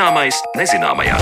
[0.00, 1.18] Zināmais nezināmajā.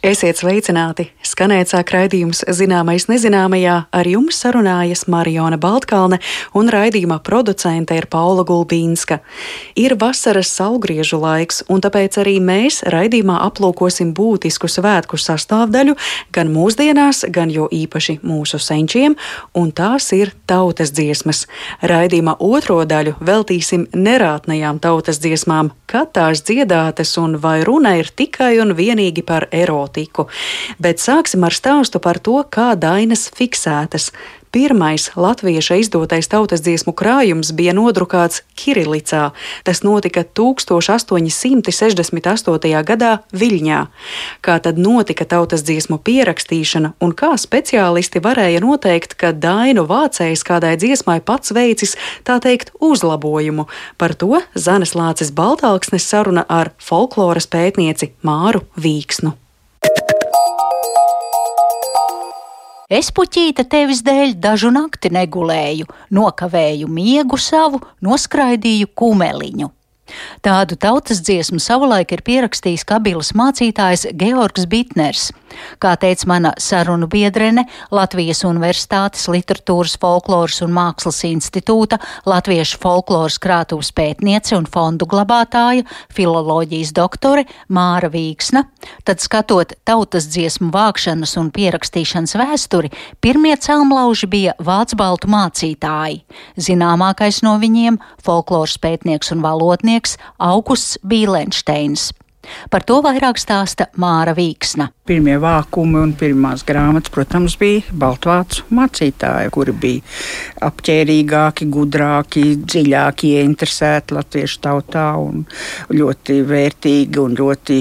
[0.00, 1.04] Esiet sveicināti!
[1.40, 6.18] Skanēt sāk raidījums Zināmais nezināmajā, ar jums sarunājas Mariona Baltkalne
[6.52, 9.16] un raidījuma producente ir Paula Gulbīnska.
[9.80, 15.94] Ir vasaras saulgriežu laiks, un tāpēc arī mēs raidījumā aplūkosim būtisku svētku sastāvdaļu
[16.36, 19.16] gan mūsdienās, gan jo īpaši mūsu senčiem,
[19.56, 21.46] un tās ir tautas dziesmas.
[21.80, 28.58] Raidījuma otro daļu veltīsim nerātnējām tautas dziesmām, kad tās dziedātas un vai runa ir tikai
[28.60, 30.28] un vienīgi par erotiku,
[30.76, 34.10] bet sāksim ar stāstu par to, kā dainas fiksētas.
[34.50, 39.30] Pirmais latvieša izdotais tautas dziesmu krājums bija nodrukāts Kirilicā.
[39.62, 42.82] Tas notika 1868.
[42.82, 43.86] gadā Viļņā.
[44.42, 50.74] Kā tad notika tautas dziesmu pierakstīšana un kā speciālisti varēja noteikt, ka dainu vācējs kādai
[50.82, 51.94] dziesmai pats veicis,
[52.26, 53.70] tā teikt, uzlabojumu?
[54.02, 59.38] Par to Zanes Lācis Baltāksnes saruna ar folkloras pētnieci Māru Vīksnu.
[62.90, 69.68] Es puķīte tevis dēļ dažu nakti negulēju, nokavēju miegu savu, noskraidīju kumeliņu.
[70.42, 75.30] Tādu tautas dziesmu savulaik ir pierakstījis Kabilas mācītājs Georgs Bitners.
[75.82, 83.90] Kā teica mana sarunu biedrene, Latvijas Universitātes Literatūras, Folkloras un Mākslas institūta Latviešu folkloras krātuves
[83.96, 88.64] pētniece un fondu glabātāja, filoloģijas doktore Māra Vīksna,
[89.04, 96.22] tad skatot tautas dziesmu vākšanas un pierakstīšanas vēsturi, pirmie celmlauži bija vācu baltu mācītāji.
[96.56, 102.12] Zināmākais no viņiem- folkloras pētnieks un valodnieks pētnieks Augusts Bīlensteins.
[102.70, 104.88] Par to vairāk stāsta Māra Vīksna.
[105.10, 110.00] Pirmie vākumi un pirmās grāmatas, protams, bija baltvācu mācītāji, kuri bija
[110.68, 115.06] apģērbīgāki, gudrāki, dziļāki ieinteresēti latviešu tautā.
[115.90, 117.80] Ļoti vērtīgi un ļoti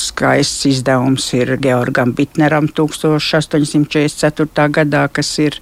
[0.00, 4.66] skaists izdevums ir Georgam Bitneram 1844.
[4.80, 5.58] gadā, kas ir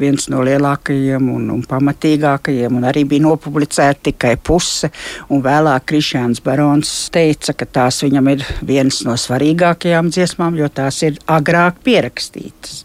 [0.00, 4.88] viens no lielākajiem un, un pamatīgākajiem, un arī bija nopublicēta tikai puse.
[5.28, 11.18] Vēlāk Krišjāns Barons teica, ka tās viņam ir viens no svarīgākajām dziesmām jo tās ir
[11.30, 12.82] agrāk pierakstītas.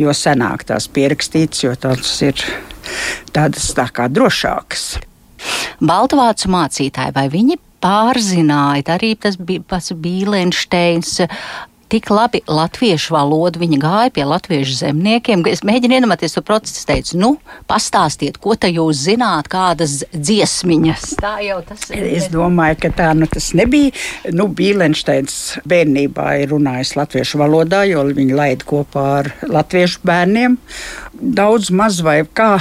[0.00, 2.40] Jo senāk tās pierakstītas, jo tās ir
[3.36, 4.96] tādas tā kā drošākas.
[5.84, 11.18] Baltvācu mācītāji, vai viņi pārzināja, arī tas bija pats Bīlensteins,
[11.88, 15.44] tik labi latviešu valodu, viņa gāja pie latviešu zemniekiem.
[15.50, 17.30] Es mēģinu iedomāties to procesu, es teicu, nu,
[17.70, 21.16] pastāstiet, ko te jūs zināt, kādas dziesmiņas.
[21.22, 22.04] Tā jau tas ir.
[22.18, 23.94] Es domāju, ka tā nu tas nebija.
[24.34, 30.58] Nu, Bīlensteins bērnībā ir runājis latviešu valodā, jo viņi laid kopā ar latviešu bērniem.
[31.16, 32.58] Daudz maz vai kā,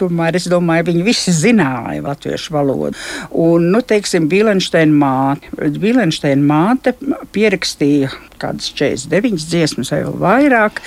[0.00, 2.98] tomēr es domāju, viņi visi zināja latviešu valodu.
[3.30, 6.96] Un, nu, teiksim, Bīlensteina māte, Bīlensteina māte
[7.32, 8.12] pierakstīja
[8.44, 10.82] kādas 49 dziesmas vai vēl vairāk,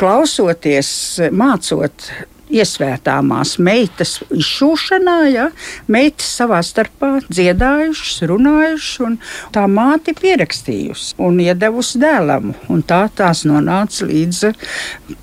[0.00, 0.90] klausoties,
[1.32, 2.12] mācot
[2.48, 5.48] iesvētāmās meitas izšūšanā, ja,
[5.90, 9.18] meitas savā starpā dziedājušas, runājušas, un
[9.54, 14.44] tā māte pierakstījusi un iedevusi dēlam, un tā tās nonāca līdz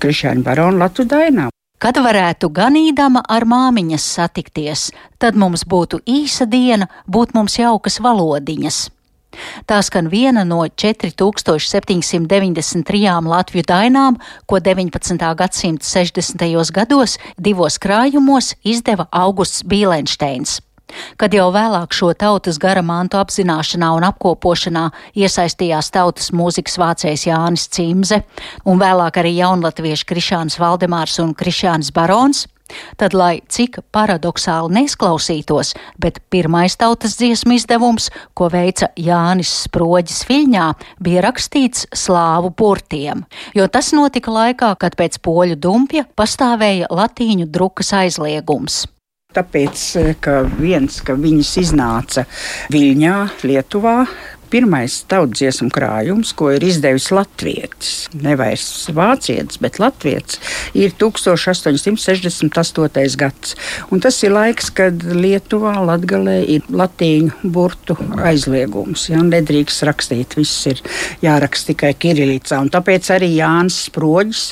[0.02, 1.52] Krišāņa barona Latu dainām.
[1.82, 4.88] Kad varētu ganīdama ar māmiņas satikties,
[5.20, 8.78] tad mums būtu īsa diena, būt mums jaukas valodiņas.
[9.66, 14.16] Tā skan viena no 4793 latviešu dainām,
[14.46, 15.34] ko 19.
[15.36, 16.72] gadsimta 60.
[16.72, 20.60] gados divos krājumos izdeva Augusts Bīlensteins.
[21.18, 24.84] Kad jau vēlāk šo tautas gara mantu apzināšanā un apkopošanā
[25.18, 28.22] iesaistījās tautas mūzikas vācējs Jānis Cimze
[28.64, 32.46] un vēlāk arī jaunatvieši Krišāns Valdemārs un Krišāns Barons,
[32.98, 40.66] Tad, lai cik paradoxāli neizklausītos, bet pirmais tautas dziesmu izdevums, ko veica Jānis Sproģis Viļņā,
[41.02, 43.24] bija rakstīts slāvu burtiem,
[43.54, 48.84] jo tas notika laikā, kad pēc poļu dumpja pastāvēja latīņu drukas aizliegums.
[49.36, 49.80] Tāpēc,
[50.24, 52.24] ka viens, ka viņas iznāca
[52.72, 53.98] Viļņā, Lietuvā,
[54.50, 58.08] pirmais tautsdziesmu krājums, ko ir izdevis Latvijas.
[58.16, 58.64] Nevis
[58.94, 60.38] vācietis, bet Latvijas
[60.76, 63.16] ir 1868.
[63.20, 63.56] gads.
[63.90, 69.08] Un tas ir laiks, kad Lietuvā, Latgalē ir latīņu burtu aizliegums.
[69.12, 70.78] Ja, nedrīkst rakstīt, viss ir
[71.24, 72.56] jāraksta tikai Kirilicā.
[72.62, 74.42] Un tāpēc arī Jānis Sproģis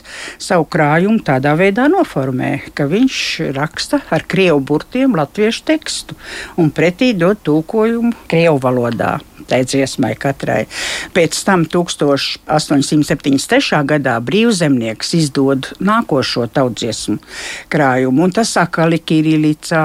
[0.42, 3.16] savu krājumu tādā veidā noformē, ka viņš
[3.56, 6.12] raksta ar krievu burtiem latviešu tekstu
[6.60, 9.18] un pretī dod tūkojumu krievu valodā.
[9.48, 10.64] Tai dziesmai katrai.
[11.14, 13.82] Pēc tam 1873.
[13.88, 17.18] gadā brīvzemnieks izdod nākošo tautsdziesmu
[17.72, 19.84] krājumu, un tas sakali Kirilicā,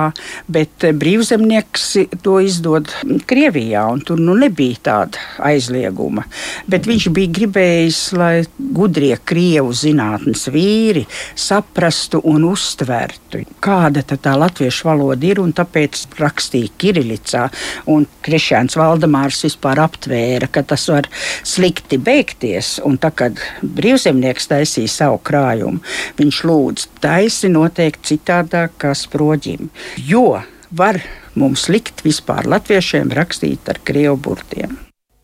[0.51, 1.85] bet brīvzemnieks
[2.23, 2.91] to izdod
[3.29, 5.17] Krievijā, un tur nu nebija tāda
[5.49, 6.23] aizlieguma.
[6.69, 14.89] Bet viņš bija gribējis, lai gudrie krievu zinātnes vīri saprastu un uztvertu, kāda tā latviešu
[14.89, 17.47] valoda ir, un tāpēc rakstīja Kirilicā,
[17.91, 21.09] un Krišjāns Valdemārs vispār aptvēra, ka tas var
[21.43, 25.81] slikti beigties, un tā, kad brīvzemnieks taisīja savu krājumu,
[26.19, 29.71] viņš lūdz taisi noteikti citādāk kā sproģim,
[30.09, 31.01] jo var
[31.39, 34.77] mums likt vispār latviešiem rakstīt ar krievu burtiem.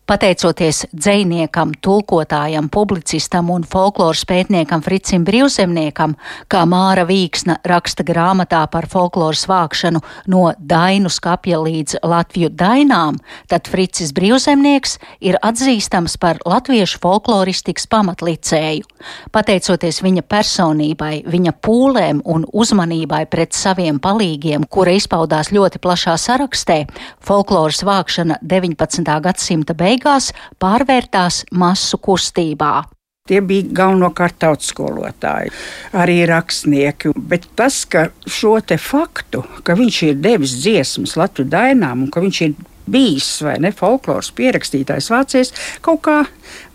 [0.06, 6.12] Pateicoties dziniekam, tulkotājam, publicistam un folkloras pētniekam Fricim Brīvzemniekam,
[6.46, 9.98] kā Māra Vīksna raksta grāmatā par folkloras vākšanu
[10.30, 13.18] no Dainu skapja līdz Latviju dainām,
[13.50, 18.86] tad Fricis Brīvzemnieks ir atzīstams par latviešu folkloristikas pamatlicēju.
[19.34, 26.84] Pateicoties viņa personībai, viņa pūlēm un uzmanībai pret saviem palīgiem, kura izpaudās ļoti plašā sarakstē,
[27.18, 29.18] folkloras vākšana 19.
[29.26, 32.84] gadsimta beigās beigās pārvērtās masu kustībā.
[33.26, 35.50] Tie bija galvenokārt tautskolotāji,
[35.98, 37.10] arī rakstnieki.
[37.16, 42.40] Bet tas, ka šo faktu, ka viņš ir devis dziesmas Latvijas dainām un ka viņš
[42.46, 42.54] ir
[42.90, 45.52] bijis vai ne folkloras pierakstītājs vācies,
[45.84, 46.16] kaut kā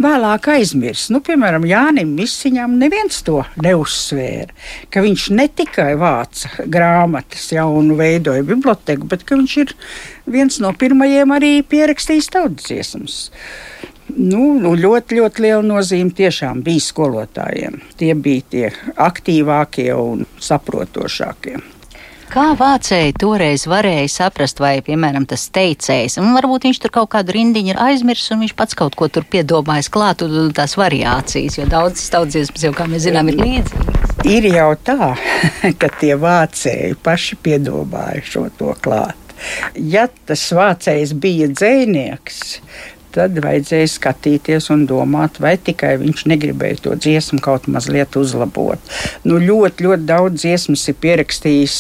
[0.02, 1.12] vēlāk aizmirst.
[1.14, 4.52] Nu, piemēram, Jānis Misiņam neviens to neuzsvēra,
[4.92, 9.76] ka viņš ne tikai vāca grāmatas, jaunu veidoja biblioteku, bet ka viņš ir
[10.32, 13.20] viens no pirmajiem arī pierakstījis tautsdziesmas.
[14.12, 17.80] Nu, nu, ļoti, ļoti liela nozīme tiešām bija skolotājiem.
[18.00, 21.62] Tie bija tie aktīvākie un saprotošākie.
[22.32, 27.34] Kā vācēji toreiz varēja saprast, vai, piemēram, tas teicējs, un varbūt viņš tur kaut kādu
[27.36, 31.66] rindiņu ir aizmirsis, un viņš pats kaut ko tur piedomājis klāt, un tās variācijas, jo
[31.68, 33.84] daudzas tautsdziesmas jau, kā mēs zinām, ir līdzi.
[34.32, 35.10] Ir jau tā,
[35.82, 39.36] ka tie vācēji paši piedomāja šo to klāt.
[39.76, 42.62] Ja tas vācējs bija dzēnieks,
[43.16, 48.94] tad vajadzēja skatīties un domāt, vai tikai viņš negribēja to dziesmu kaut mazliet uzlabot.
[49.28, 51.80] Nu, ļoti, ļoti daudz dziesmas ir pierakstījis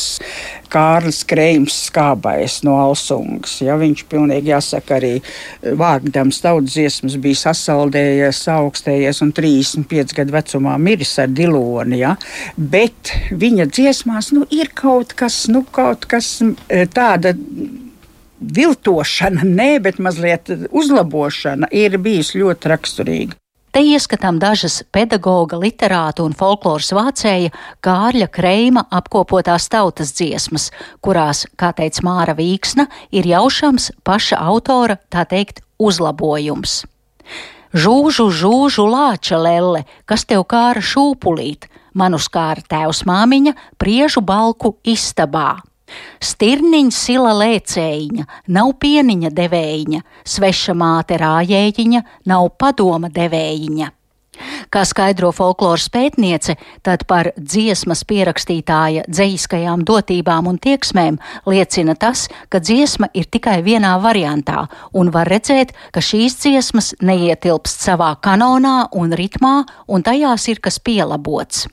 [0.71, 3.57] Kārlis Kreims skābais no Alsungas.
[3.63, 5.13] Ja, viņš pilnīgi jāsaka arī
[5.61, 12.01] vārdams tautas dziesmas bija sasaldējies, augstējies un 35 gadu vecumā miris ar diloni.
[12.01, 12.15] Ja,
[12.55, 17.35] bet viņa dziesmās nu, ir kaut kas, nu, kaut kas e, tāda
[18.41, 23.37] viltošana, nē, bet mazliet uzlabošana ir bijusi ļoti raksturīga.
[23.71, 30.65] Te ieskatām dažas pedagoga, literāta un folkloras vācēja Kārļa Kreima apkopotās tautas dziesmas,
[30.99, 36.81] kurās, kā teica Māra Vīksna, ir jaušams paša autora, tā teikt, uzlabojums.
[37.71, 45.61] Žūžu, žūžu, lāča lelle, kas tev kāra šūpulīt, manu skāra tēvs māmiņa priežu balku istabā.
[46.21, 50.03] Stirniņa sila lēcējiņa, nav pieniņa devējiņa,
[50.35, 53.91] sveša māte rājējiņa, nav padoma devējiņa.
[54.71, 56.55] Kā skaidro folkloras pētniece,
[56.85, 63.97] tad par dziesmas pierakstītāja dzīskajām dotībām un tieksmēm liecina tas, ka dziesma ir tikai vienā
[64.03, 70.63] variantā, un var redzēt, ka šīs dziesmas neietilpst savā kanonā un ritmā, un tajās ir
[70.63, 71.67] kas pielabots.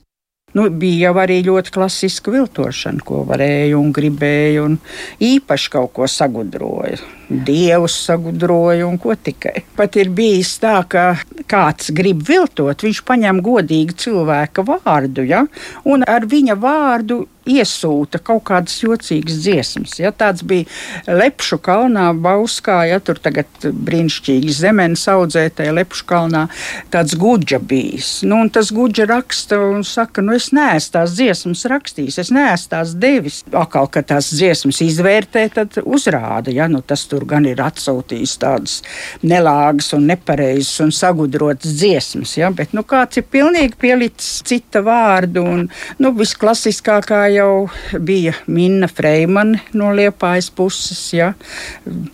[0.59, 4.75] Nu, bija jau arī ļoti klasiska viltošana, ko varēja un gribēja, un
[5.23, 6.99] īpaši kaut ko sagudroja.
[7.29, 9.63] Dievs sagudroja un ko tikai.
[9.79, 11.05] Pat ir bijis tā, ka
[11.47, 15.45] kāds grib viltot, viņš paņem godīgi cilvēka vārdu, ja,
[15.87, 19.97] un ar viņa vārdu iesūta kaut kādas jocīgas dziesmas.
[20.01, 20.69] Ja, tāds bija
[21.09, 26.47] Lepšu kalnā, Bauskā, ja tur tagad brīnišķīgi zemenes audzētāji Lepšu kalnā,
[26.93, 28.11] tāds gudža bijis.
[28.29, 32.95] Nu, tas gudža raksta un saka, nu es neesmu tās dziesmas rakstījis, es neesmu tās
[32.99, 33.43] devis.
[33.57, 38.79] Akal, kad tās dziesmas izvērtē, tad uzrāda, ja nu tas tur gan ir atsūtījis tādas
[39.27, 45.45] nelāgas un nepareizas un sagudrotas dziesmas, ja, bet nu kāds ir pilnīgi pielicis cita vārdu
[45.45, 45.67] un
[46.03, 47.69] nu, visklasiskākā jau
[48.05, 51.33] bija Minna Freimane no Liepājas puses, ja,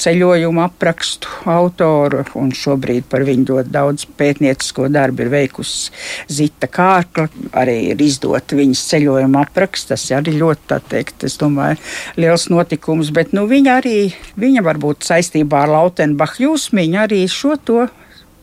[0.00, 5.93] ceļojuma aprakstu autoru, un šobrīd par viņu ļoti daudz pētniecisko darbu ir veikusi
[6.33, 11.81] Zita Kārkla, arī ir izdota viņas ceļojuma apraksts, tas arī ļoti, tā teikt, es domāju,
[12.21, 13.99] liels notikums, bet nu viņa arī,
[14.40, 17.85] viņa varbūt saistībā ar Lautenbachu jūsmiņu arī šo to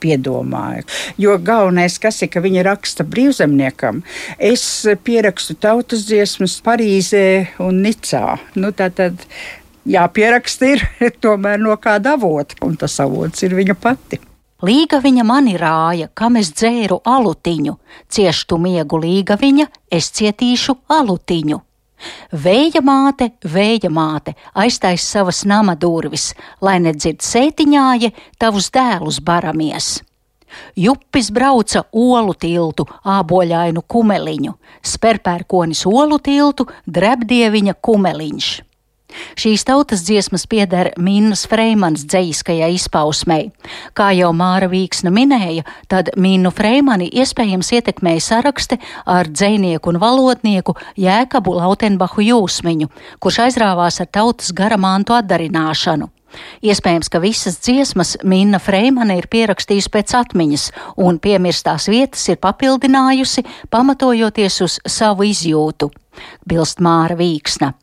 [0.01, 0.87] piedomāju.
[1.21, 4.01] Jo galvenais, kas ir, ka viņa raksta brīvzemniekam,
[4.37, 4.65] es
[5.05, 7.25] pierakstu tautas dziesmas Parīzē
[7.63, 8.37] un Nicā.
[8.55, 9.25] Nu, tā tad
[9.85, 10.85] jāpieraksta ir
[11.23, 14.21] tomēr no kāda avota, un tas avots ir viņa pati.
[14.61, 17.73] Līga viņa mani rāja, kam es dzēru alutiņu,
[18.13, 21.57] cieštu miegu līga viņa, es cietīšu alutiņu.
[22.31, 26.31] Vēja māte, vēja māte, aiztais savas nama durvis,
[26.61, 29.99] lai nedzird sētiņāja, tavus dēlus baramies.
[30.75, 38.51] Jupis brauca olu tiltu, āboļainu kumeliņu, sperpērkonis olu tiltu, drebdieviņa kumeliņš.
[39.39, 43.49] Šīs tautas dziesmas pieder Minnas Freimans dzejiskajai izpausmei.
[43.97, 50.77] Kā jau Māra Vīksna minēja, tad Minnu Freimani iespējams ietekmēja sarakste ar dzējnieku un valodnieku
[50.99, 52.89] Jēkabu Lautenbahu Jūsmiņu,
[53.19, 56.11] kurš aizrāvās ar tautas garamantu atdarināšanu.
[56.63, 60.67] Iespējams, ka visas dziesmas Minna Freimane ir pierakstījusi pēc atmiņas,
[61.03, 65.91] un piemirstās vietas ir papildinājusi, pamatojoties uz savu izjūtu,
[66.47, 67.73] bilst Māra Vīksna.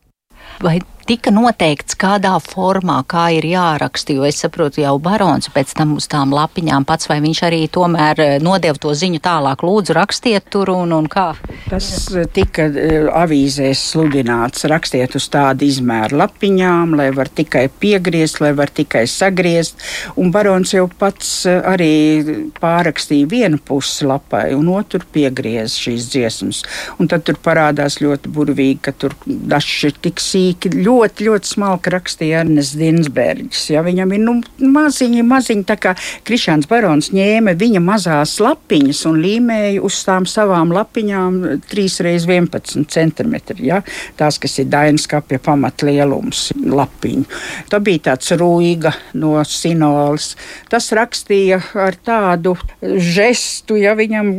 [0.65, 5.95] Vai tika noteikts, kādā formā, kā ir jāraksta, jo es saprotu, jau barons pēc tam
[5.97, 10.51] uz tām lapiņām pats, vai viņš arī tomēr eh, nodeva to ziņu tālāk, lūdzu, rakstiet
[10.53, 11.31] tur un, un kā?
[11.71, 18.43] Tas eh, tika eh, avīzēs sludināts, rakstiet uz tādu izmēru lapiņām, lai var tikai piegriezt,
[18.45, 19.81] lai var tikai sagriezt,
[20.21, 26.63] un barons jau pats arī pārakstīja vienu pusi lapai, un otru piegriez šīs dziesmas,
[27.01, 31.51] un tad tur parādās ļoti burvīgi, ka tur daži ir tik sīki, ļoti ļoti, ļoti
[31.53, 33.69] smalki rakstīja Ernsts Dinsbergs.
[33.71, 35.95] Ja, viņam ir nu, maziņi, maziņi, tā kā
[36.27, 41.39] Krišāns Barons ņēma viņa mazās lapiņas un līmēja uz tām savām lapiņām
[41.71, 43.37] 3x11 cm.
[43.63, 43.83] Ja,
[44.19, 47.27] tās, kas ir Dainas kapja pamatlielums lapiņu.
[47.71, 50.35] Tā bija tāds rūīga no sinolas.
[50.71, 54.33] Tas rakstīja ar tādu žestu, ja viņam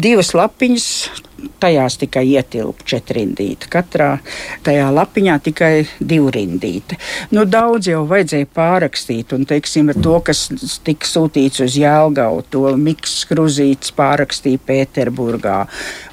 [0.00, 0.88] divas lapiņas
[1.60, 3.68] tajās tikai ietilpa četrindīte.
[3.72, 4.10] Katrā
[4.66, 6.98] tajā lapiņā tikai divrindīte.
[7.34, 10.46] Nu, daudz jau vajadzēja pārrakstīt, un teiksim, to, kas
[10.86, 15.58] tika sūtīts uz Jēlgavu, to Miks Kruzīts pārrakstīja Pēterburgā.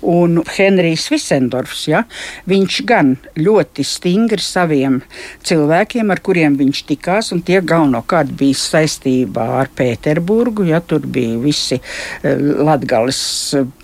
[0.07, 2.03] Un Henrijs Visendorfs, ja,
[2.49, 5.01] viņš gan ļoti stingri saviem
[5.47, 11.37] cilvēkiem, ar kuriem viņš tikās, un tie galvenokārt bija saistībā ar Pēterburgu, ja tur bija
[11.41, 13.21] visi eh, Latgales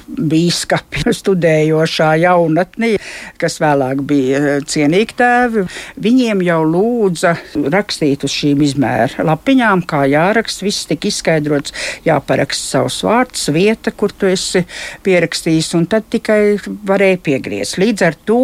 [0.08, 2.94] bīskapi studējošā jaunatnē,
[3.42, 5.66] kas vēlāk bija eh, cienīgi tēvi.
[6.04, 7.36] Viņiem jau lūdza
[7.74, 10.68] rakstīt uz šīm izmēra lapiņām, kā jāraksta.
[10.68, 11.74] Viss tika izskaidrots,
[12.08, 14.64] jāparaksta savs vārds, vieta, kur tu esi
[15.06, 16.58] pierakstījis, un tad tikai
[16.88, 17.80] varēja piegriezt.
[17.82, 18.44] Līdz ar to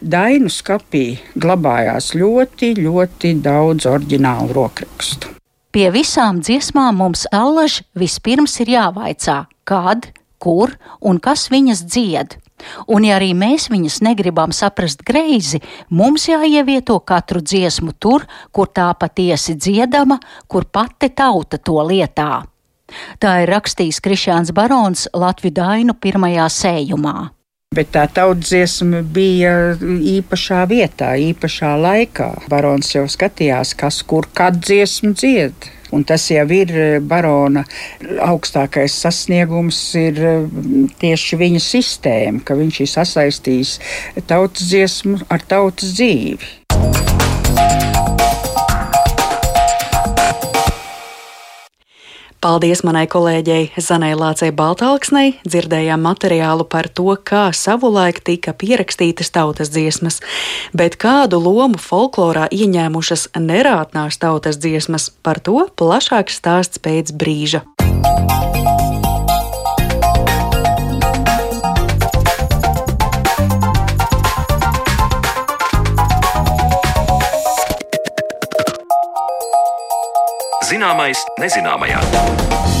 [0.00, 5.34] Dainu skapī glabājās ļoti, ļoti daudz oriģinālu rokrakstu.
[5.74, 12.38] Pie visām dziesmām mums allaž vispirms ir jāvaicā, kad, kur un kas viņas dzied.
[12.90, 15.60] Un, ja arī mēs viņas negribam saprast greizi,
[15.94, 20.18] mums jāievieto katru dziesmu tur, kur tā patiesi dziedama,
[20.50, 22.42] kur pati tauta to lietā.
[23.20, 27.16] Tā ir rakstījis Krišāns Barons Latviju Dainu pirmajā sējumā.
[27.76, 32.30] Bet tā tautsdziesma bija īpašā vietā, īpašā laikā.
[32.48, 35.68] Barons jau skatījās, kas kur kad dziesmu dzied.
[35.92, 37.64] Un tas jau ir eh, barona
[38.26, 40.44] augstākais sasniegums, ir eh,
[41.00, 43.74] tieši viņa sistēma, ka viņš ir sasaistījis
[44.28, 46.56] tautas dziesmu ar tautas dzīvi.
[52.38, 59.72] Paldies manai kolēģei Zanai Lācei Baltāksnei, dzirdējām materiālu par to, kā savulaik tika pierakstītas tautas
[59.74, 60.20] dziesmas,
[60.70, 67.64] bet kādu lomu folklorā ieņēmušas nerātnās tautas dziesmas, par to plašāks stāsts pēc brīža.
[80.78, 82.77] Zināmais nezināmajā.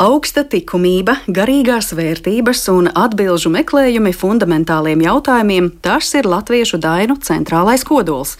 [0.00, 8.38] Augsta likumība, garīgās vērtības un atbilžu meklējumi fundamentāliem jautājumiem- tas ir latviešu dainu centrālais kodols.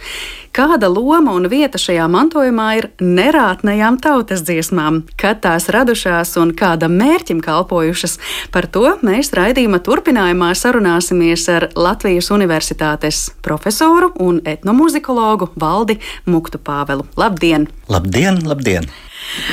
[0.57, 6.97] Kāda loma un vieta šajā mantojumā ir nerātnējām tautas dziesmām, kad tās radušās un kādam
[6.97, 8.19] mērķim kalpojušas?
[8.51, 17.05] Par to mēs raidījuma turpinājumā sarunāsimies ar Latvijas Universitātes profesoru un etnomuzikologu Valdi Muktu Pāvelu.
[17.17, 17.69] Labdien!
[17.87, 18.47] Labdien!
[18.47, 18.89] labdien.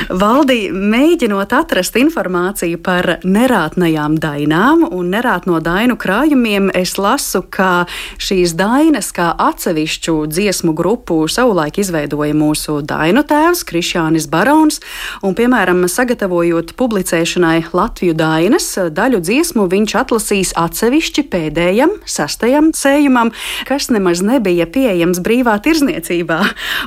[0.08, 7.86] Valdi, mēģinot atrast informāciju par nerātnajām dainām un nerātno dainu krājumiem, es lasu, ka
[8.20, 14.80] šīs dainas kā atsevišķu dziesmu grupu grupu savulaik izveidoja mūsu dainu tēvs Krišjānis Barons,
[15.22, 23.32] un, piemēram, sagatavojot publicēšanai Latviju dainas, daļu dziesmu viņš atlasīs atsevišķi pēdējam, sastajam sējumam,
[23.68, 26.40] kas nemaz nebija pieejams brīvā tirzniecībā,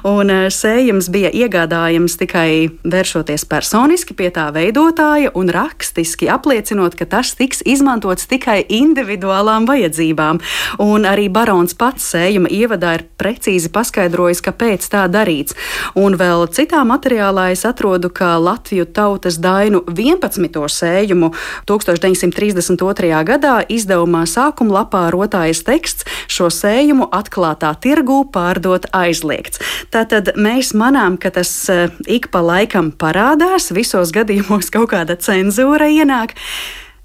[0.09, 2.51] un eh, sējums bija iegādājams tikai
[2.83, 10.41] vēršoties personiski pie tā veidotāja un rakstiski apliecinot, ka tas tiks izmantots tikai individuālām vajadzībām.
[10.81, 15.55] Un arī barons pats sējuma ievadā ir precīzi paskaidrojis, kāpēc tā darīts.
[15.99, 20.49] Un vēl citā materiālā es atrodu, ka Latviju tautas dainu 11.
[20.49, 21.31] sējumu
[21.69, 23.23] 1932.
[23.27, 29.61] gadā izdevumā sākuma lapā rotājas teksts šo sējumu atklātā tirgū pārdot aizliegts.
[29.93, 35.91] Tātad mēs manām, ka tas eh, ik pa laikam parādās, visos gadījumos kaut kāda cenzūra
[35.91, 36.35] ienāk.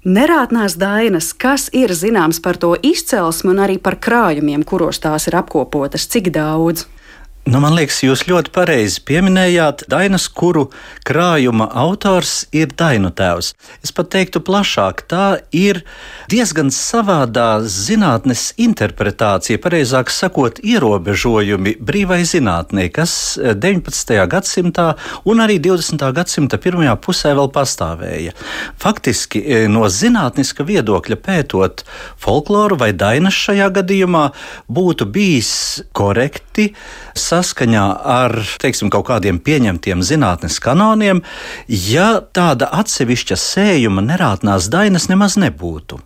[0.07, 5.35] Nerātnās dainas, kas ir zināms par to izcelsmi un arī par krājumiem, kuros tās ir
[5.35, 6.85] apkopotas, cik daudz?
[7.47, 10.65] Nu, man liekas, jūs ļoti pareizi pieminējāt Dainas, kuru
[11.07, 13.53] krājuma autors ir Dainu tēvs.
[13.87, 15.79] Es pat teiktu plašāk, tā ir
[16.27, 24.11] diezgan savādā zinātnes interpretācija, pareizāk sakot, ierobežojumi brīvai zinātnē, kas 19.
[24.27, 24.89] gadsimtā
[25.23, 26.03] un arī 20.
[26.19, 28.35] gadsimta pirmajā pusē vēl pastāvēja.
[28.75, 31.85] Faktiski eh, no zinātniska viedokļa pētot
[32.19, 34.27] folkloru vai Dainas šajā gadījumā
[34.67, 35.55] būtu bijis
[35.95, 36.73] korekti
[37.37, 37.85] saskaņā
[38.17, 41.21] ar teiksim, kaut kādiem pieņemtiem zinātnes kanoniem,
[41.67, 46.01] ja tāda atsevišķa sējuma nerātnās dainas nemaz nebūtu.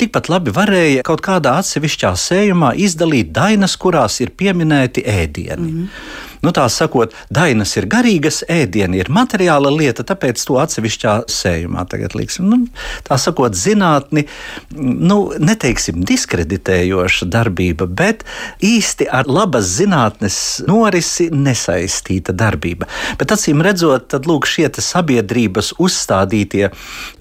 [0.00, 5.70] Tikpat labi varēja kaut kādā atsevišķā sējumā izdalīt dainas, kurās ir pieminēti ēdieni.
[5.70, 11.16] Mm -hmm nu, tā sakot, dainas ir garīgas, ēdieni ir materiāla lieta, tāpēc to atsevišķā
[11.30, 12.48] sējumā tagad liksim.
[12.50, 12.60] Nu,
[13.06, 14.26] tā sakot, zinātni,
[14.74, 18.24] nu, neteiksim diskreditējoša darbība, bet
[18.64, 22.88] īsti ar labas zinātnes norisi nesaistīta darbība.
[23.20, 26.70] Bet acīm redzot, tad lūk, šie sabiedrības uzstādītie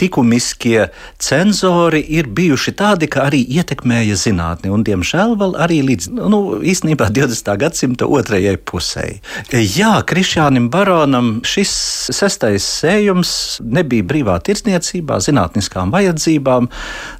[0.03, 0.89] likumiskie
[1.19, 7.09] cenzori ir bijuši tādi, ka arī ietekmēja zinātni, un diemžēl vēl arī līdz nu, īstenībā
[7.13, 7.53] 20.
[7.59, 9.61] gadsimta otrajai pusē sēja.
[9.63, 11.71] Jā, Krišjānam Baronam šis
[12.13, 16.69] sestais sējums nebija brīvā tirdzniecībā, zinātniskām vajadzībām.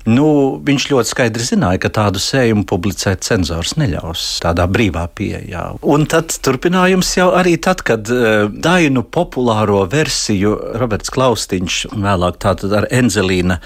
[0.06, 0.28] Nu,
[0.64, 5.66] viņš ļoti skaidri zināja, ka tādu sējumu publicēt cenzors neļaus tādā brīvā pieejā.
[5.84, 12.74] Un tad turpinājums jau arī tad, kad uh, Dainu populāro versiju Roberts Klaustiņš vēlāk tātad
[12.76, 13.60] ar Enzelīna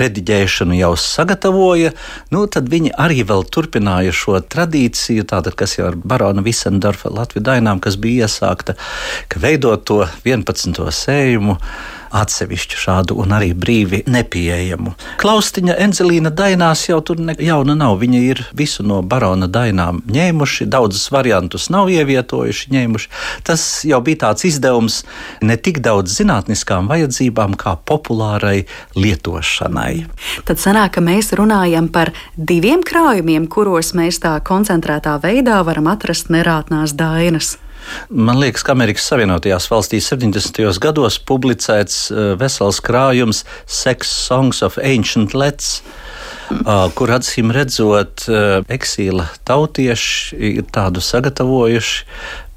[0.00, 1.94] rediģēšanu jau sagatavoja,
[2.34, 7.44] nu, tad viņi arī vēl turpināja šo tradīciju, tātad, kas jau ar Barona Visendorfa Latviju
[7.44, 8.76] Dainām dienām, kas bija iesākta,
[9.28, 10.90] ka veidot to 11.
[10.90, 11.58] sējumu
[12.14, 14.94] atsevišķu šādu un arī brīvi nepieejamu.
[15.18, 17.98] Klaustiņa Enzelīna dainās jau tur ne jauna nav.
[17.98, 23.10] Viņa ir visu no barona dainām ņēmuši, daudzus variantus nav ievietojuši, ņēmuši.
[23.46, 25.02] Tas jau bija tāds izdevums
[25.42, 30.06] ne tik daudz zinātniskām vajadzībām, kā populārai lietošanai.
[30.46, 36.30] Tad sanāk, ka mēs runājam par diviem krājumiem, kuros mēs tā koncentrētā veidā varam atrast
[36.30, 37.56] nerātnās dainas.
[38.08, 40.60] Man liekas, ka Amerikas Savienotajās valstīs 70.
[40.82, 45.80] gados publicēts eh, vesels krājums Sex Songs of Ancient Let's.
[46.44, 52.04] Uh, kur acīm redzot, uh, eksīla tautieši ir tādu sagatavojuši,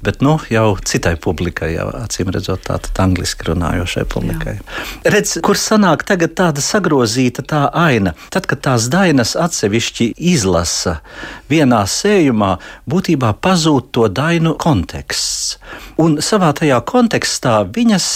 [0.00, 4.54] Bet nu, jau citai publikai, jau acīm redzot, tāda angliski runājošai publikai.
[4.60, 4.84] Jā.
[5.14, 8.14] Redz, kur sanāk tagad tāda sagrozīta tā aina.
[8.30, 11.00] Tad, kad tās dainas atsevišķi izlasa
[11.50, 12.52] vienā sējumā,
[12.86, 15.58] būtībā pazūd to dainu konteksts.
[15.98, 18.08] Un savā tajā kontekstā viņas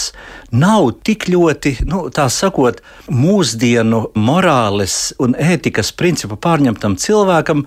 [0.52, 7.64] nav tik ļoti, nu, tā sakot, mūsdienu morāles un ētikas principu pārņemtam cilvēkam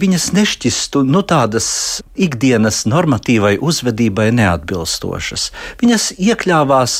[0.00, 1.66] viņas nešķistu nu, tādas
[2.20, 5.48] ikdienas normatīvai uzvedībai neatbilstošas.
[5.80, 6.98] Viņas iekļāvās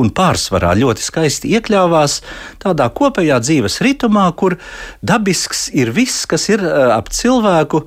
[0.00, 2.22] un pārsvarā ļoti skaisti iekļāvās
[2.64, 4.56] tādā kopējā dzīves ritmā, kur
[5.04, 7.84] dabisks ir viss, kas ir eh, ap cilvēku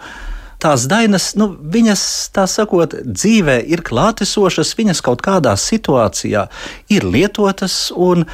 [0.61, 2.03] tās dainas, nu, viņas,
[2.35, 6.45] tā sakot, dzīvē ir klātesošas, viņas kaut kādā situācijā
[6.93, 8.27] ir lietotas, un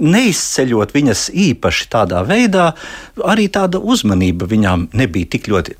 [0.00, 2.72] neizceļot viņas īpaši tādā veidā,
[3.24, 5.78] arī tāda uzmanība viņām nebija tik ļoti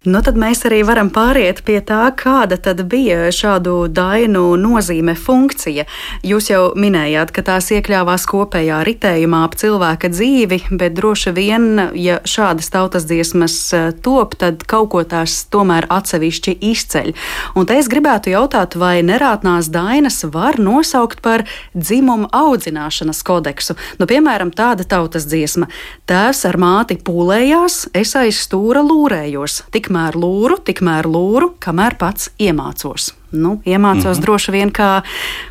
[0.00, 5.84] Nu, tad mēs arī varam pāriet pie tā, kāda tad bija šādu dainu nozīme, funkcija.
[6.24, 12.16] Jūs jau minējāt, ka tās iekļāvās kopējā ritējumā ap cilvēka dzīvi, bet droši vien, ja
[12.24, 17.12] šādas tautas dziesmas eh, top, tad kaut ko tās tomēr atsevišķi izceļ.
[17.60, 21.44] Un te es gribētu jautāt, vai nerātnās dainas var nosaukt par
[21.76, 23.76] dzimumu audzināšanas kodeksu.
[24.00, 25.68] Nu, piemēram, tāda tautas dziesma-
[26.08, 32.30] Tēvs ar māti pūlējās, es aiz stūra lūrējos mācos, tikmēr lūru, tikmēr lūru, kamēr pats
[32.38, 33.14] iemācos.
[33.32, 34.22] Nu, iemācos mm -hmm.
[34.22, 35.02] droši vien kā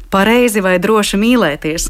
[0.10, 1.90] pareizi vai droši mīlēties.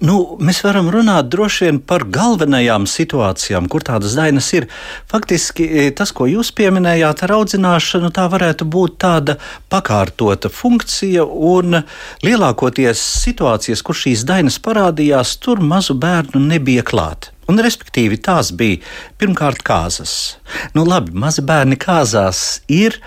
[0.00, 4.66] Nu, mēs varam runāt droši vien par galvenajām situācijām, kur tādas dainas ir.
[5.06, 9.38] Faktiski e, tas, ko jūs pieminējāt ar audzināšanu, tā varētu būt tāda
[9.70, 11.82] pakārtota funkcija, un
[12.22, 17.33] lielākoties situācijas, kur šīs dainas parādījās, tur mazu bērnu nebija klāt.
[17.50, 18.82] Un, respektīvi, tās bija
[19.20, 20.36] pirmkārt kāzas.
[20.76, 23.00] Nu, labi, mazi bērni kāzās ir,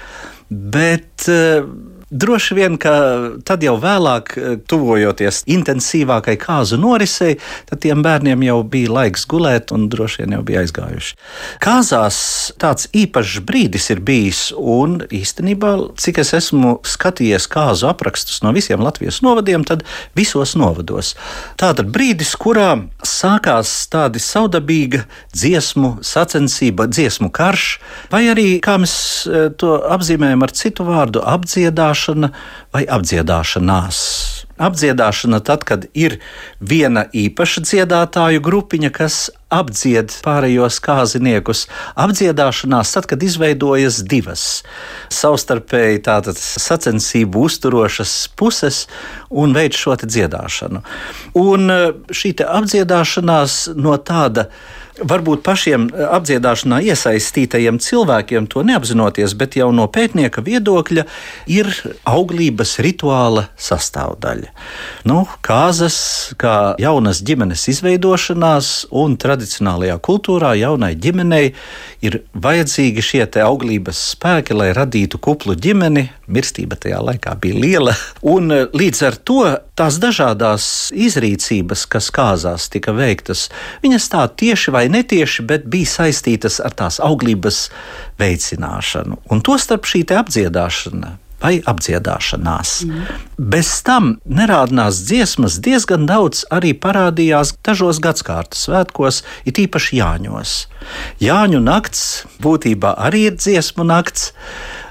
[0.49, 1.27] bet.
[1.27, 2.91] Uh, Droši vien, ka
[3.43, 7.35] tad jau vēlāk, eh, tuvojoties intensīvākai kāzu norisei,
[7.67, 11.17] tad tiem bērniem jau bija laiks gulēt un droši vien jau bija aizgājuši.
[11.59, 18.55] Kāzās tāds īpašs brīdis ir bijis, un īstenībā, cik es esmu skatījies kāzu aprakstus no
[18.55, 19.83] visiem Latvijas novadiem, tad
[20.15, 21.13] visos novados.
[21.57, 27.67] Tātad brīdis, kurā sākās tādi saudabīga dziesmu sacensība, dziesmu karš,
[28.11, 32.31] vai arī, kā mēs eh, to apzīmējam ar citu vārdu, apdziedāšana
[32.75, 34.03] vai apdziedāšanās.
[34.57, 36.17] Apdziedāšana tad, kad ir
[36.59, 41.65] viena īpaša dziedātāju grupiņa, kas apdzied pārējos kāziniekus.
[41.95, 44.45] Apdziedāšanās tad, kad izveidojas divas
[45.13, 48.85] savstarpēji tātad sacensību uzturošas puses
[49.29, 50.83] un veids šo dziedāšanu.
[51.39, 54.49] Un eh, šī apdziedāšanās no tāda
[55.03, 61.05] varbūt pašiem eh, apdziedāšanā iesaistītajiem cilvēkiem to neapzinoties, bet jau no pētnieka viedokļa
[61.51, 61.71] ir
[62.07, 64.51] auglības rituāla sastāvdaļa.
[65.09, 65.97] Nu, kāzas,
[66.39, 71.53] kā jaunas ģimenes izveidošanās un tradicionālajā kultūrā jaunai ģimenei
[72.05, 76.07] ir vajadzīgi šie auglības spēki, lai radītu kuplu ģimeni.
[76.31, 77.95] Mirstība tajā laikā bija liela,
[78.27, 79.41] un eh, līdz ar to
[79.77, 83.47] tās dažādās izrīcības, kas kāzās tika veiktas,
[83.83, 87.67] viņas tā tieši vai netieši, bet bija saistītas ar tās auglības
[88.21, 89.21] veicināšanu.
[89.31, 92.71] Un tostarp šī apdziedāšana vai apdziedāšanās.
[92.87, 93.17] Mm.
[93.37, 100.55] Bez tam nerādnās dziesmas diezgan daudz arī parādījās dažos gadsimta svētkos, it īpaši Jāņos.
[101.21, 102.01] Jāņu nakts
[102.41, 104.31] būtībā arī ir dziesmu nakts.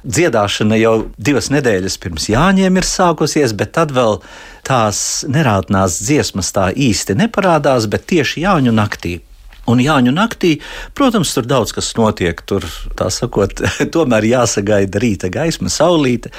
[0.07, 4.21] Dziedāšana jau divas nedēļas pirms Jāņiem ir sākusies, bet tad vēl
[4.67, 9.19] tās nerādnās dziesmas tā īsti neparādās, bet tieši Jāņu naktī
[9.67, 10.53] Un Jāņu naktī,
[10.95, 12.39] protams, tur daudz kas notiek.
[12.47, 12.65] Tur,
[12.99, 13.63] tā sakot,
[13.95, 16.31] tomēr jāsagaida rīta gaisma, saulīte.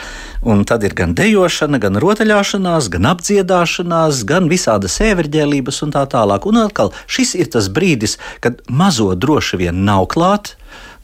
[0.48, 6.48] Un tad ir gan dejošana, gan rotaļāšanās, gan apdziedāšanās, gan visādas ēverģēlības un tā tālāk.
[6.48, 10.56] Un atkal šis ir tas brīdis, kad mazo droši vien nav klāt.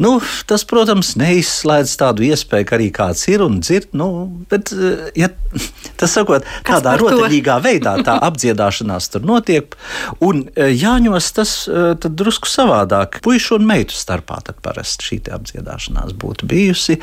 [0.04, 0.18] Nu,
[0.50, 3.94] tas, protams, neizslēdz tādu iespēju, ka arī kāds ir un dzird.
[3.96, 4.08] Nu,
[4.52, 5.30] bet, eh, ja,
[6.00, 9.78] tas sakot, kādā rotaļīgā veidā tā apdziedāšanās tur notiek.
[10.24, 13.22] Un eh, Jāņos tas eh, drusku savādāk.
[13.24, 16.98] Puišu un meitu starpā parasti šī apdziedāšanās būtu bijusi.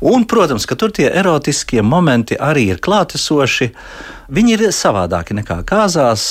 [0.00, 3.72] Un, protams, ka tur tie erotiskie momenti arī ir klātesoši.
[4.32, 6.22] Viņi ir savādāki nekā kāzās.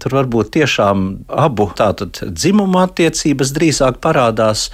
[0.00, 4.70] Tur varbūt tiešām abu tātad dzimumu attiecības drīzāk parādās.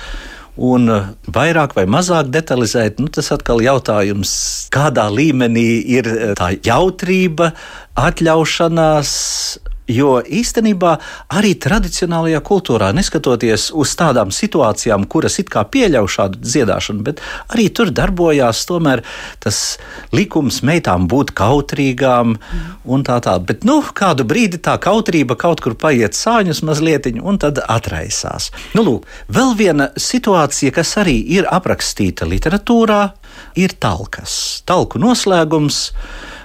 [0.61, 4.33] Un eh, vairāk vai mazāk detalizēt, nu, tas atkal ir jautājums,
[4.73, 7.55] kādā līmenī ir eh, tā jautrība,
[7.97, 9.13] atļaušanās,
[9.91, 10.93] Jo īstenībā
[11.35, 17.67] arī tradicionālajā kultūrā, neskatoties uz tādām situācijām, kuras it kā pieļauj šādu dziedāšanu, bet arī
[17.75, 19.03] tur darbojās tomēr
[19.43, 19.59] tas
[20.15, 22.37] likums meitām būt kautrīgām
[22.85, 23.49] un tā tālāk.
[23.51, 28.53] Bet nu, kādu brīdi tā kautrība kaut kur paiet sāņus mazliet un tad atraisās.
[28.77, 33.03] Nu, lūk, vēl viena situācija, kas arī ir aprakstīta literatūrā,
[33.59, 34.63] ir talkas.
[34.69, 35.89] Talku noslēgums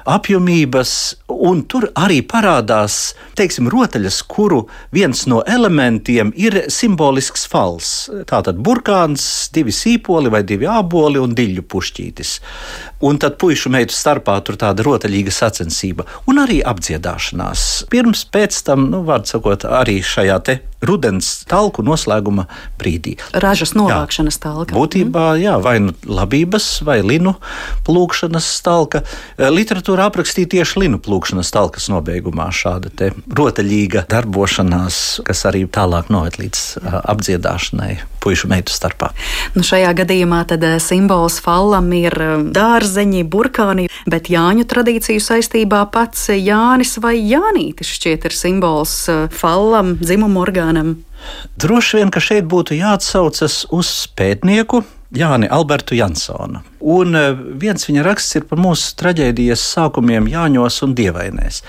[0.08, 0.92] apjomības,
[1.28, 4.64] un tur arī parādās, teiksim, rotaļas, kuru
[4.96, 7.92] viens no elementiem ir simbolisks fals.
[8.30, 12.38] Tātad burkāns, divi sīpoli vai divi āboli un diļu pušķītis.
[13.08, 17.68] Un tad puišu meitu starpā tur tāda rotaļīga sacensība un arī apdziedāšanās.
[17.92, 22.46] Pirms, pēc tam, nu, vārds sakot, arī šajā te rudens talku noslēguma
[22.78, 23.16] brīdī.
[23.34, 24.76] Ražas novākšanas talka.
[24.78, 27.36] Būtībā, jā, vai nu labības, vai linu
[27.88, 29.04] plūkšanas talka.
[29.38, 29.50] Eh,
[29.98, 32.92] literatūra aprakstīja tieši linu plūkšanas talkas nobeigumā šāda
[33.34, 39.10] rotaļīga darbošanās, kas arī tālāk noved līdz apdziedāšanai puišu meitu starpā.
[39.56, 42.14] Nu, šajā gadījumā tad simbols fallam ir
[42.54, 49.00] dārzeņi, burkāni, bet Jāņu tradīciju saistībā pats Jānis vai Jānītis šķiet ir simbols
[49.34, 50.98] fallam, dzimumu orgānam.
[51.58, 54.84] Droši vien, ka šeit būtu jāatsaucas uz pētnieku
[55.16, 56.60] Jāni Albertu Jansonu.
[56.84, 61.62] Un eh, viens viņa raksts ir par mūsu traģēdijas sākumiem Jāņos un Dievainēs.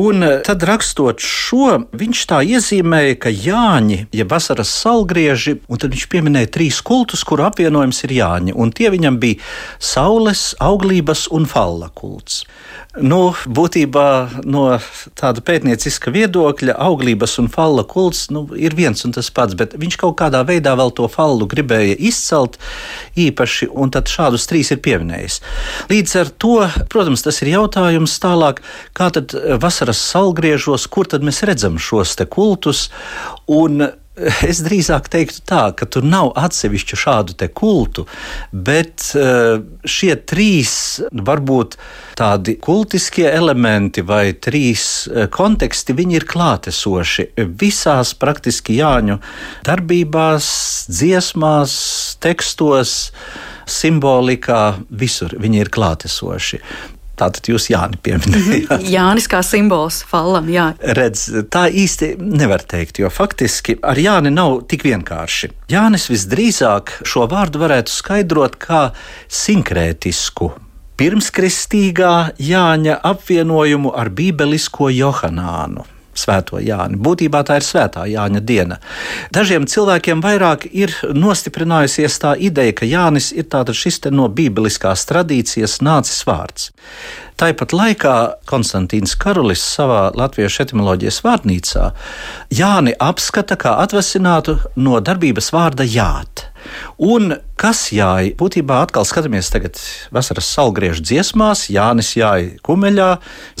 [0.00, 5.94] Un eh, tad rakstot šo, viņš tā iezīmēja, ka Jāņi, ja vasaras salgrieži, un tad
[5.94, 9.38] viņš pieminēja trīs kultus, kuru apvienojums ir Jāņi, un tie viņam bija
[9.78, 12.42] saules, auglības un falla kults.
[12.98, 14.64] Nu, būtībā no
[15.14, 19.98] tāda pētnieciska viedokļa auglības un falla kults nu, ir viens un tas pats, bet viņš
[20.00, 22.58] kaut kādā veidā vēl to fallu gribēja izcelt
[23.20, 25.40] īpaši, un tad šādus trīs ir pieminējis.
[25.92, 26.56] Līdz ar to,
[26.92, 28.62] protams, tas ir jautājums tālāk,
[28.96, 32.88] kā tad vasaras salgriežos, kur tad mēs redzam šos te kultus,
[33.50, 38.06] un Es drīzāk teiktu tā, ka tur nav atsevišķu šādu kultu,
[38.52, 40.74] bet eh, šie trīs
[41.10, 41.76] varbūt
[42.18, 47.30] tādi kultiskie elementi vai trīs eh, konteksti, viņi ir klātesoši
[47.60, 49.20] visās praktiski Jāņu
[49.66, 50.46] darbībās,
[50.92, 51.74] dziesmās,
[52.20, 53.10] tekstos
[53.70, 56.60] simbolikā, visur viņi ir klātesoši.
[57.20, 58.70] Tātad jūs Jāni pieminējāt.
[58.78, 58.88] Mhm.
[58.88, 60.70] Jānis kā simbols fallam, jā.
[60.80, 65.52] Redz, tā īsti nevar teikt, jo faktiski ar Jāni nav tik vienkārši.
[65.72, 68.82] Jānis visdrīzāk šo vārdu varētu skaidrot kā
[69.28, 70.52] sinkrētisku.
[71.00, 75.86] Pirmskristīgā Jāņa apvienojumu ar bībelisko Johānu.
[76.20, 76.98] Svēto Jāni.
[77.00, 78.80] Būtībā tā ir Svētā Jāņa diena.
[79.34, 86.22] Dažiem cilvēkiem vairāk ir nostiprinājusies tā ideja, ka Jānis ir šis no bībeliskās tradīcijas nācis
[86.26, 86.70] vārds.
[87.40, 91.86] Tāpat laikā Konstantīns Karulis savā latviešu etimoloģijas vārnīcā
[92.52, 96.49] Jāni apskata kā atvesinātu no darbības vārda jāt.
[97.00, 99.78] Un kas jāja, būtībā atkal skatāmies tagad
[100.14, 103.10] vasaras salgriežu dziesmās, Jānis jāja kumeļā,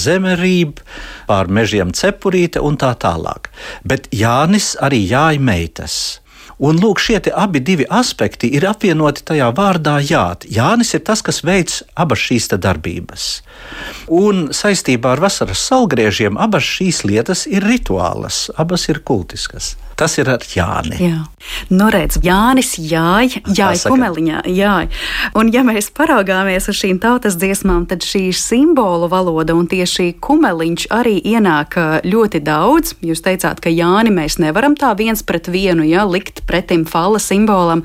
[0.00, 0.86] zemerība,
[1.30, 3.52] pār mežiem cepurīte un tā tālāk.
[3.84, 6.00] Bet Jānis arī jāja meitas.
[6.60, 10.44] Un lūk, šie abi aspekti ir apvienoti tajā vārdā Jāt.
[10.44, 13.40] Jānis ir tas, kas veic abas šīs darbības.
[14.12, 19.76] Un saistībā ar vasaras salgriežiem abas šīs lietas ir rituālas, abas ir kultiskas.
[19.96, 21.00] Tas ir ar Jāni.
[21.00, 21.24] Jā.
[21.70, 24.88] Nu, redz, Jānis jāja, jāja kumeliņā, jāja.
[25.38, 30.86] Un ja mēs paraugāmies uz šīm tautas dziesmām, tad šī simbolu valoda un tieši kumeliņš
[30.96, 32.94] arī ienāk ļoti daudz.
[33.04, 37.84] Jūs teicāt, ka Jāni mēs nevaram tā viens pret vienu, ja, likt pretim fala simbolam,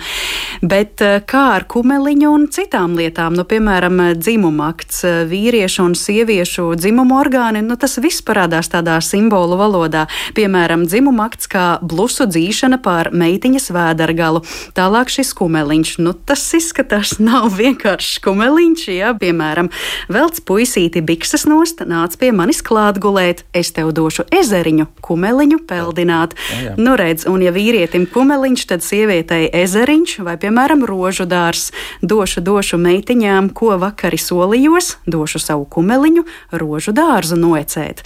[0.63, 7.62] bet kā ar kumeliņu un citām lietām, nu, piemēram, dzimumakts, vīriešu un sieviešu dzimumu orgāni,
[7.65, 10.08] nu, tas viss parādās tādā simbolu valodā.
[10.38, 14.41] Piemēram, dzimumakts kā blūzi plusu dzīšana pār meitiņas vēdergalu.
[14.77, 15.95] Tālāk šis kumeliņš.
[16.05, 19.71] Nu, tas izskatās nav vienkārši kumeliņš, jā, piemēram,
[20.11, 26.35] velc puisīti bikses nost, nāc pie manis klāt gulēt, es tev došu ezeriņu, kumeliņu peldināt.
[26.49, 26.75] Jā, jā.
[26.79, 31.71] Nu, redz, un ja vīrietim kumeliņš, tad sievietei ezeriņš vai, piemēram, rožu dārs.
[32.05, 36.25] Došu, došu meitiņām, ko vakari solījos, došu savu kumeliņu,
[36.61, 38.05] rožu dārzu noecēt.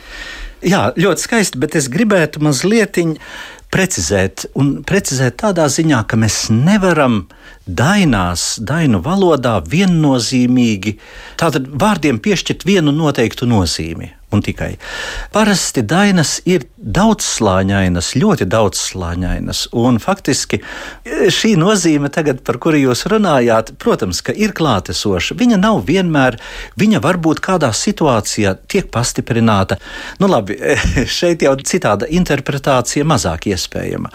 [0.66, 2.98] Jā, ļoti skaisti, bet es gribētu mazliet
[3.74, 7.24] precizēt, un precizēt tādā ziņā, ka mēs nevaram
[7.66, 10.98] dainās, dainu valodā viennozīmīgi
[11.40, 14.76] tātad vārdiem piešķirt vienu noteiktu nozīmi un tikai.
[15.34, 20.62] Parasti dainas ir daudzslāņainas, ļoti daudzslāņainas, un faktiski
[21.34, 25.38] šī nozīme, tagad, par kuru jūs runājāt, protams, ka ir klātesoša.
[25.40, 26.38] Viņa nav vienmēr,
[26.80, 29.80] viņa varbūt kādā situācijā tiek pastiprināta.
[30.22, 30.60] Nu, labi,
[31.20, 34.14] šeit jau citāda interpretācija mazāk iespējama.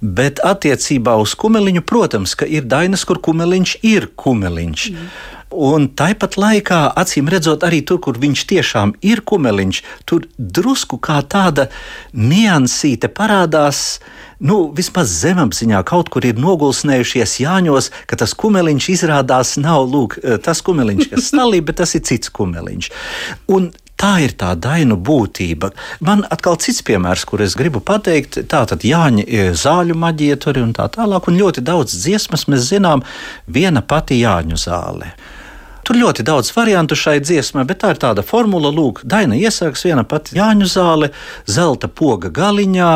[0.00, 4.92] Bet attiecībā uz kumeliņu, protams, ka ir dainas, kur kumeliņš ir kumeliņš.
[4.92, 5.34] Mm.
[5.54, 11.20] Un tāpat laikā, acīm redzot, arī tur, kur viņš tiešām ir kumeliņš, tur drusku kā
[11.22, 11.68] tāda
[12.12, 14.00] niansīte parādās.
[14.42, 20.60] Nu, vismaz zemapziņā kaut kur ir nogulsnējušies Jāņos, ka tas kumeliņš izrādās nav lūk, tas
[20.66, 22.92] kumeliņš, kas stāv, bet tas ir cits kumeliņš.
[23.54, 25.70] Un Tā ir tā dainu būtība.
[26.04, 30.60] Man atkal cits piemērs, kur es gribu pateikt, tā tad Jāņa e, zāļu maģija tur
[30.60, 33.06] un tā tālāk, un ļoti daudz dziesmas mēs zinām
[33.48, 35.14] viena pati Jāņu zāle.
[35.86, 40.02] Tur ļoti daudz variantu šai dziesmai, bet tā ir tāda formula, lūk, Daina iesāks viena
[40.02, 41.12] pati Jāņu zāle,
[41.46, 42.92] zelta poga galiņā.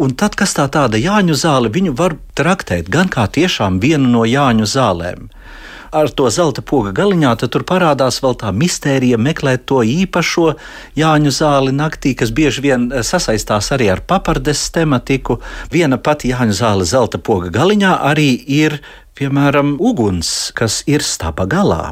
[0.00, 4.26] Un tad, kas tā tāda Jāņu zāle, viņu var traktēt gan kā tiešām vienu no
[4.28, 5.30] Jāņu zālēm
[5.90, 10.52] ar to zelta poga galiņā, tur parādās vēl tā mistērija meklēt to īpašo
[10.98, 15.40] Jāņu zāli naktī, kas bieži vien eh, sasaistās arī ar papardes tematiku.
[15.72, 18.30] Viena pati Jāņu zāle zelta poga galiņā arī
[18.60, 18.78] ir,
[19.18, 21.90] piemēram, uguns, kas ir staba galā.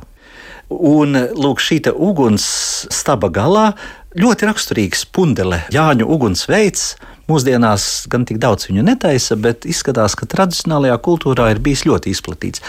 [0.68, 2.44] Un lūk, šī uguns
[2.92, 3.70] staba galā
[4.18, 6.90] ļoti raksturīgs pundele, Jāņu ugunsveids.
[7.28, 12.62] Mūsdienās gan tik daudz viņu netaisa, bet izskatās, ka tradicionālajā kultūrā ir bijis ļoti izplatīts.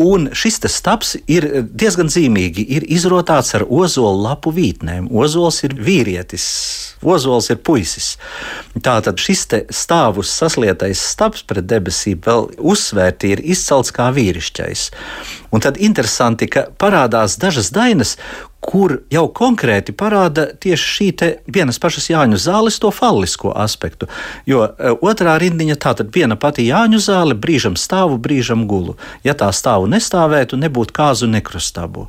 [0.00, 2.64] Un šis stāps ir diezgan zīmīgi.
[2.78, 5.10] Ir izrotāts ar ozolu lapu vītnēm.
[5.12, 6.46] Ozols ir vīrietis,
[7.04, 8.14] ozols ir puisis.
[8.80, 9.44] Tātad šis
[9.76, 14.88] stāvus saslietais stāps pret debesīm vēl uzsvērti ir izcelts kā vīrišķais.
[15.52, 18.16] Un tad interesanti, ka parādās dažas dainas,
[18.68, 21.08] kur jau konkrēti parāda tieši šī
[21.48, 24.10] vienas pašas Jāņu zāles to fallisko aspektu.
[24.46, 28.98] Jo e, otrā rindiņa tā tad viena pati Jāņu zāle, brīžam stāvu, brīžam gulu.
[29.24, 32.08] Ja tā stāvu nestāvētu, nebūtu kāzu nekrustabu.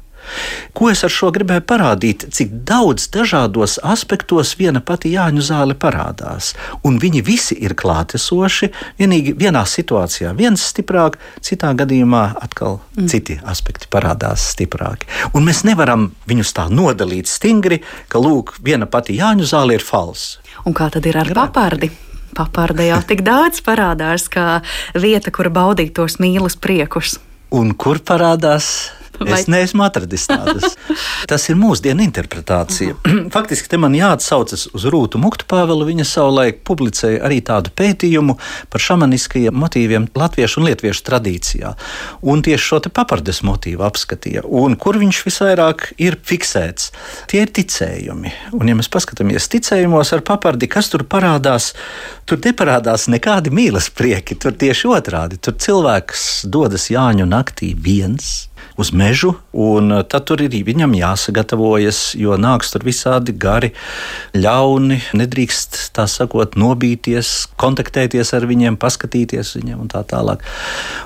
[0.73, 2.25] Ko es ar šo gribēju parādīt?
[2.36, 6.53] Cik daudz dažādos aspektos viena pati Jāņu zāle parādās,
[6.86, 8.71] un viņi visi ir klātesoši.
[8.99, 13.08] Vienīgi vienā situācijā viens stiprāk, citā gadījumā atkal mm.
[13.12, 15.10] citi aspekti parādās stiprāki.
[15.34, 20.39] Un mēs nevaram viņus tā nodalīt stingri, ka lūk, viena pati Jāņu zāle ir falsa.
[20.67, 21.91] Un kā tad ir ar papardi?
[22.36, 24.62] Paparda jau tik daudz parādās kā
[24.93, 27.17] vieta, kur baudīt tos mīlestības priekus.
[27.49, 29.41] Un kur parādās Vai...
[29.41, 30.75] Es neesmu atradis tādas.
[31.29, 32.95] Tas ir mūsdienu interpretācija.
[33.36, 35.88] Faktiski te man jāatsaucas uz Rūtu Muktpāvelu.
[35.89, 38.38] Viņa savulaik publicēja arī tādu pētījumu
[38.71, 41.73] par šamaniskajiem motīviem latviešu un lietuviešu tradīcijā.
[42.32, 44.45] Un tieši šo papardes motīvu apskatīja.
[44.45, 46.91] Un kur viņš visvairāk ir fiksēts?
[47.29, 48.34] Tie ir ticējumi.
[48.58, 51.73] Un ja mēs paskatāmies ticējumos ar papardi, kas tur parādās,
[52.29, 54.38] tur neparādās nekādi mīlestības prieki.
[54.39, 55.39] Tur tieši otrādi.
[55.41, 58.48] Tur cilvēks dodas Jāņu naktī viens
[58.80, 63.74] uz mežu, un uh, tad tur ir viņam jāsagatavojas, jo nāks tur visādi gari,
[64.38, 70.46] ļauni, nedrīkst tā sakot, nobīties, kontaktēties ar viņiem, paskatīties viņiem un tā tālāk.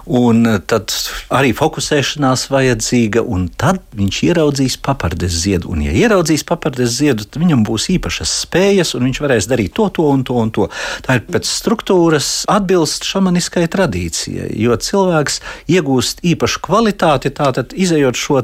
[0.06, 0.94] Un uh, tad
[1.34, 5.74] arī fokusēšanās vajadzīga, un tad viņš ieraudzīs papardes ziedu.
[5.74, 9.90] Un, ja ieraudzīs papardes ziedu, tad viņam būs īpašas spējas, un viņš varēs darīt to,
[9.94, 10.70] to un to un to.
[11.06, 15.40] Tā ir pēc struktūras atbilst šamaniskai tradīcijai, jo cilvēks
[15.72, 17.32] iegūst īpašu kvalitāti.
[17.34, 18.42] Tātad tad izējot šo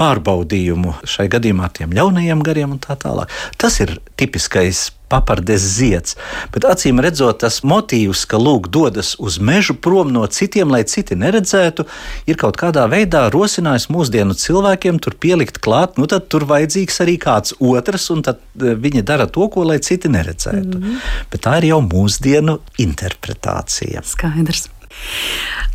[0.00, 3.30] pārbaudījumu, šai gadījumā tiem ļaunajiem gariem un tā tālāk.
[3.60, 6.16] Tas ir tipiskais papardes zieds.
[6.54, 11.18] Bet acīm redzot, tas motīvs, ka lūk, dodas uz mežu prom no citiem, lai citi
[11.18, 11.86] neredzētu,
[12.30, 17.18] ir kaut kādā veidā rosinājis mūsdienu cilvēkiem tur pielikt klāt, nu tad tur vajadzīgs arī
[17.20, 20.78] kāds otrs, un tad e, viņi dara to, ko lai citi neredzētu.
[20.78, 21.24] Mm -hmm.
[21.32, 24.06] Bet tā ir jau mūsdienu interpretācija.
[24.06, 24.70] Skaidrs.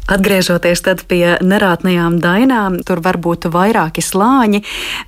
[0.05, 4.59] Atgriežoties pie nerātnējām dainām, tur var būt vairāki slāņi,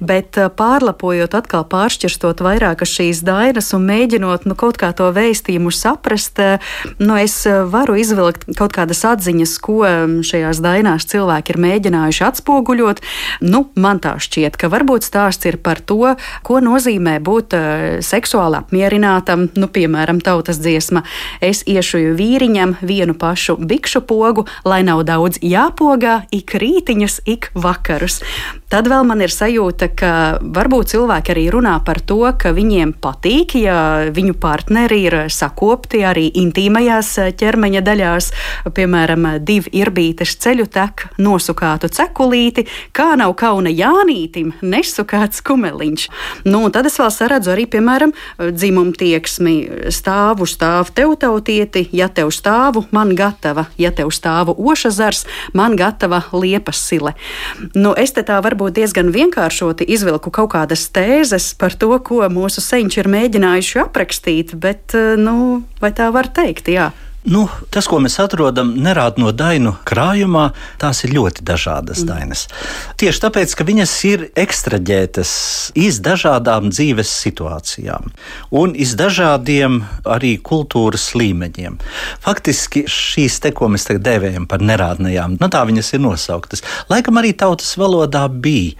[0.01, 5.69] bet eh, pārlapojot, atkal pāršķirstot vairākas šīs dainas un mēģinot nu, kaut kā to vēstījumu
[5.69, 6.57] saprast, eh,
[6.97, 12.25] nu, es eh, varu izvilkt kaut kādas atziņas, ko mm, šajās dainās cilvēki ir mēģinājuši
[12.31, 13.03] atspoguļot.
[13.45, 17.53] Nu, man tā šķiet, ka varbūt stāsts ir par to, ko nozīmē būt
[18.01, 21.05] seksuāli apmierinātam, nu, piemēram, tautas dziesma.
[21.37, 28.21] Es iešuju vīriņam vienu pašu bikšu pogu, lai nav daudz jāpogā, ik rītiņus, ik vakarus.
[28.67, 33.55] Tad vēl man ir sajūta, ka varbūt cilvēki arī runā par to, ka viņiem patīk,
[33.61, 33.77] ja
[34.11, 38.27] viņu partneri ir sakopti arī intīmajās ķermeņa daļās,
[38.75, 46.07] piemēram, divi irbītes ceļu tek, nosukātu cekulīti, kā nav kauna Jānītim, nesukāts kumeliņš.
[46.49, 49.55] Nu, tad es vēl saredzu arī, piemēram, dzimumu tieksmi,
[49.95, 55.25] stāvu stāv tev tautieti, ja tev stāvu, man gatava, ja tev stāvu oša zars,
[55.57, 57.15] man gatava liepas sile.
[57.73, 62.61] Nu, es te tā varbūt diezgan vienkāršoti izvilku kaut kādas tēzes par to, ko mūsu
[62.61, 66.91] senči ir mēģinājuši aprakstīt, bet, nu, vai tā var teikt, jā.
[67.27, 67.43] Nu,
[67.75, 70.45] tas, ko mēs atrodam nerād no dainu krājumā,
[70.79, 72.07] tās ir ļoti dažādas mm.
[72.07, 72.43] dainas.
[73.01, 75.31] Tieši tāpēc, ka viņas ir ekstraģētas
[75.75, 78.13] iz dažādām dzīves situācijām
[78.55, 81.75] un iz dažādiem arī kultūras līmeņiem.
[82.23, 86.63] Faktiski šīs te, ko mēs tagad dēvējam par nerādnējām, nu, tā viņas ir nosauktas.
[86.87, 88.77] Laikam arī tautas valodā bija.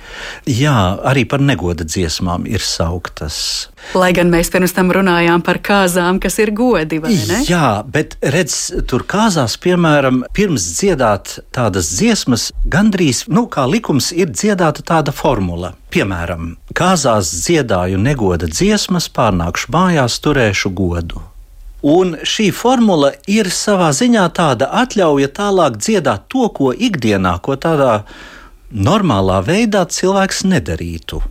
[0.48, 3.68] Jā, arī par negoda dziesmām ir sauktas.
[3.96, 7.40] Lai gan mēs pirms tam runājām par kāzām, kas ir godi, vai ne?
[7.48, 8.58] Jā, bet redz,
[8.90, 15.74] tur kāzās, piemēram, pirms dziedāt tādas dziesmas, gandrīz, nu, kā likums, ir dziedāta tāda formula.
[15.94, 21.24] Piemēram, kāzās dziedāju negoda dziesmas, pārnākšu mājās, turēšu godu.
[21.88, 28.02] Un šī formula ir savā ziņā tāda atļauja tālāk dziedāt to, ko ikdienā, ko tādā
[28.74, 31.22] normālā veidā cilvēks nedarītu.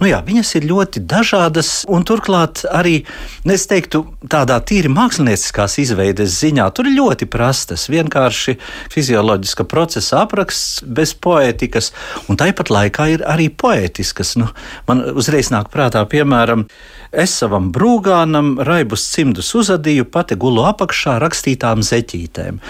[0.00, 3.00] Nu jā, viņas ir ļoti dažādas, un turklāt arī,
[3.44, 8.56] nu, es teiktu, tādā tīri mākslinieckās izveides ziņā, tur ir ļoti prastas, vienkārši
[8.92, 11.92] fizioloģiska procesa apraksts bez poētikas,
[12.30, 14.36] un tāpat laikā ir arī poētiskas.
[14.40, 14.50] Nu,
[14.88, 16.66] man uzreiz nāk prātā, piemēram,
[17.12, 22.62] es savam brūgānam raibus cimdus uzadīju, pati gulu apakšā rakstītām zeķītēm.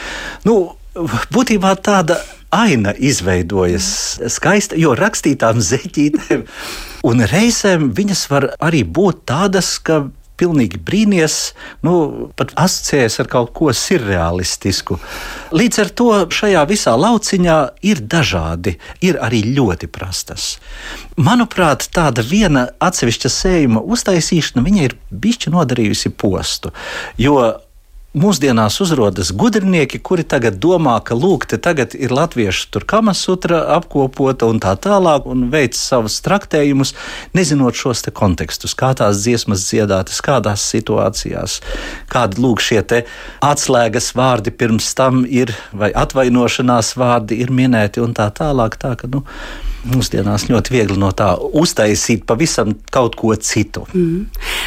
[0.47, 0.59] Nu,
[1.35, 2.21] būtībā tāda
[2.55, 3.89] aina izveidojas
[4.33, 6.47] skaista, jo rakstītām zeķītēm,
[7.07, 11.37] un reizēm viņas var arī būt tādas, ka pilnīgi brīnīties,
[11.87, 11.95] nu,
[12.37, 14.99] pat asociējas ar kaut ko surrealistisku.
[15.57, 18.77] Līdz ar to šajā visā lauciņā ir dažādi,
[19.07, 20.57] ir arī ļoti prastas.
[21.17, 26.75] Manuprāt, tāda viena atsevišķa sējuma uztaisīšana ir bišķi nodarījusi postu,
[27.17, 27.39] jo
[28.17, 34.49] mūsdienās uzrodas gudrinieki, kuri tagad domā, ka lūk, te tagad ir latviešu tur kamasutra apkopota
[34.49, 36.95] un tā tālāk, un veic savus traktējumus,
[37.37, 41.61] nezinot šos te kontekstus, kā tās dziesmas dziedātas, kādās situācijās,
[42.13, 43.05] kādi lūk šie te
[43.45, 48.81] atslēgas vārdi pirms tam ir, vai atvainošanās vārdi ir minēti un tā tālāk.
[48.81, 49.27] Tā, ka, nu,
[49.91, 53.85] mūsdienās ļoti viegli no tā uztaisīt pavisam kaut ko citu.
[53.95, 54.27] Mm.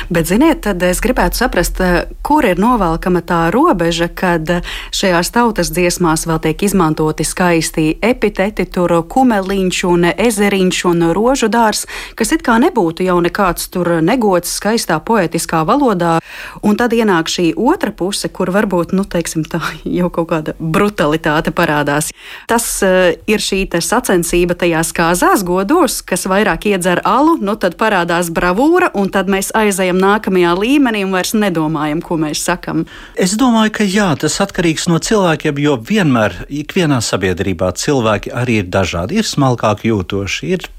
[0.10, 1.82] Bet, ziniet, tad es gribētu saprast,
[2.26, 4.50] kur ir novelkama tā robeža, kad
[4.96, 11.86] šajās tautas dziesmās vēl tiek izmantoti skaisti epiteti, tur kumeliņš un ezeriņš un rožu dārs,
[12.16, 16.18] kas it kā nebūtu jau nekāds tur negods skaistā poetiskā valodā.
[16.66, 21.54] Un tad ienāk šī otra puse, kur varbūt, nu, teiksim, tā jau kaut kāda brutalitāte
[21.56, 22.12] parādās.
[22.50, 27.78] Tas uh, ir šī sacensība tajās kā kāzās godos, kas vairāk iedzer alu, nu tad
[27.80, 32.86] parādās bravūra, un tad mēs aizejam nākamajā līmenī un vairs nedomājam, ko mēs sakam.
[33.18, 38.70] Es domāju, ka jā, tas atkarīgs no cilvēkiem, jo vienmēr, ikvienā sabiedrībā cilvēki arī ir
[38.70, 39.18] dažādi.
[39.20, 40.70] Ir smalkāk jūtoši, ir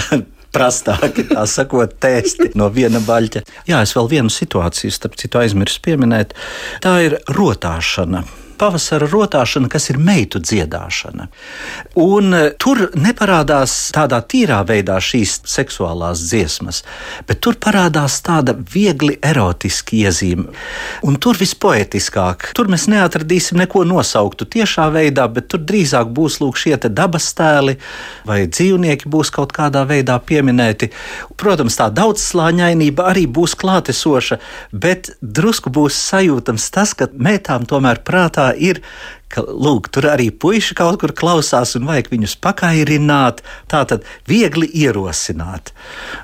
[0.54, 3.46] prastāki, tā sakot, tēsti no viena baļķa.
[3.70, 6.36] Jā, es vēl vienu situāciju, starp citu, aizmirsu pieminēt.
[6.84, 8.26] Tā ir rotāšana
[8.60, 11.28] pavasara rotāšana, kas ir meitu dziedāšana.
[12.00, 16.82] Un e, tur neparādās tādā tīrā veidā šīs seksuālās dziesmas,
[17.28, 20.50] bet tur parādās tāda viegli erotiska iezīme.
[21.06, 26.60] Un tur vispoetiskāk, tur mēs neatradīsim neko nosauktu tiešā veidā, bet tur drīzāk būs lūk
[26.60, 27.76] šie dabas tēli
[28.28, 30.90] vai dzīvnieki būs kaut kādā veidā pieminēti.
[31.40, 34.40] Protams, tā daudzslāņainība arī būs klātesoša,
[34.72, 38.82] bet drusku būs sajūtams tas, ka meitām tomēr prātā ir
[39.30, 44.66] ka lūk, tur arī puiši kaut kur klausās un vajag viņus pakairināt, tā tad viegli
[44.82, 45.70] ierosināt.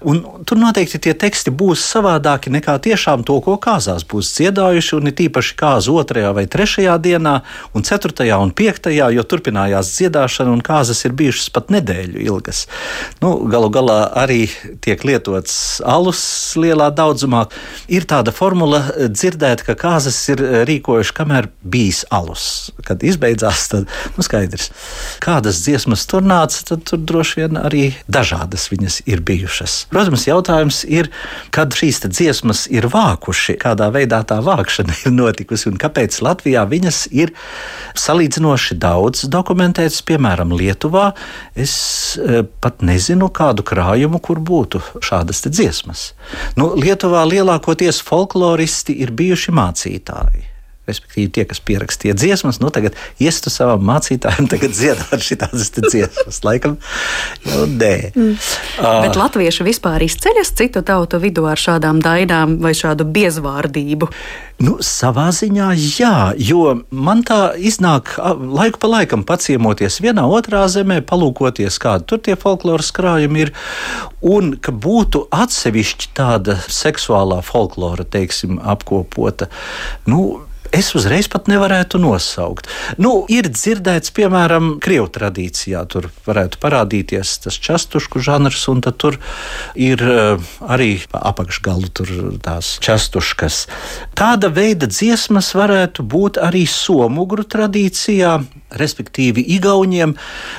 [0.07, 5.13] Un tur noteikti tie teksti būs savādāki nekā tiešām to, ko kāzās būs dziedājuši, un
[5.13, 7.37] it īpaši kāzu otrajā vai trešajā dienā,
[7.77, 12.65] un ceturtajā un piektajā, jo turpinājās dziedāšana, un kāzas ir bijušas pat nedēļu ilgas.
[13.23, 14.47] Nu, galu galā arī
[14.85, 16.21] tiek lietots alus
[16.59, 17.47] lielā daudzumā.
[17.93, 22.73] Ir tāda formula dzirdēt, ka kāzas ir rīkojuši, kamēr bijis alus.
[22.97, 24.71] Kad izbeidzās, tad nu, skaidrs,
[25.21, 29.75] kādas dziesmas tur nāca, tad tur droši vien arī dažādas viņas ir bijušas.
[29.93, 31.11] Protams, jautājums ir,
[31.53, 37.03] kad šīs dziesmas ir vākuši, kādā veidā tā vākšana ir notikusi un kāpēc Latvijā viņas
[37.13, 37.35] ir
[38.01, 41.11] salīdzinoši daudz dokumentētas, piemēram, Lietuvā.
[41.53, 41.77] Es
[42.17, 46.09] e, pat nezinu kādu krājumu, kur būtu šādas dziesmas.
[46.57, 50.56] Nu, Lietuvā lielākoties folkloristi ir bijuši mācītāji.
[50.87, 56.43] Respektīvi, tie, kas pierakstīja dziesmas, nu tagad iestu savam mācītājam, tagad dziedāt šādas dziesmas.
[56.47, 56.77] Laikam,
[57.47, 57.95] jau nē.
[58.15, 58.35] Mm.
[58.79, 64.11] Uh, Bet latvieši vispār izceļas citu tautu vidū ar šādām dainām vai šādu biezvārdību?
[64.63, 71.03] Nu, savā ziņā, jā, jo man tā iznāk laiku pa laikam paciemoties vienā otrā zemē,
[71.05, 73.53] palūkoties, kādi tur tie folkloras krājumi ir,
[74.25, 79.51] un ka būtu atsevišķi tāda seksuālā folklora, teiksim, apkopota.
[80.09, 80.47] Nu,
[80.77, 82.67] Es uzreiz pat nevarētu nosaukt.
[83.01, 89.17] Nu, ir dzirdēts, piemēram, krievu tradīcijā, tur varētu parādīties tas častušku žanrs, un tur
[89.73, 91.89] ir uh, arī apakšgalu
[92.45, 93.63] tās častuškas.
[94.21, 98.37] Tāda veida dziesmas varētu būt arī somugru tradīcijā,
[98.71, 100.15] respektīvi Igauniem,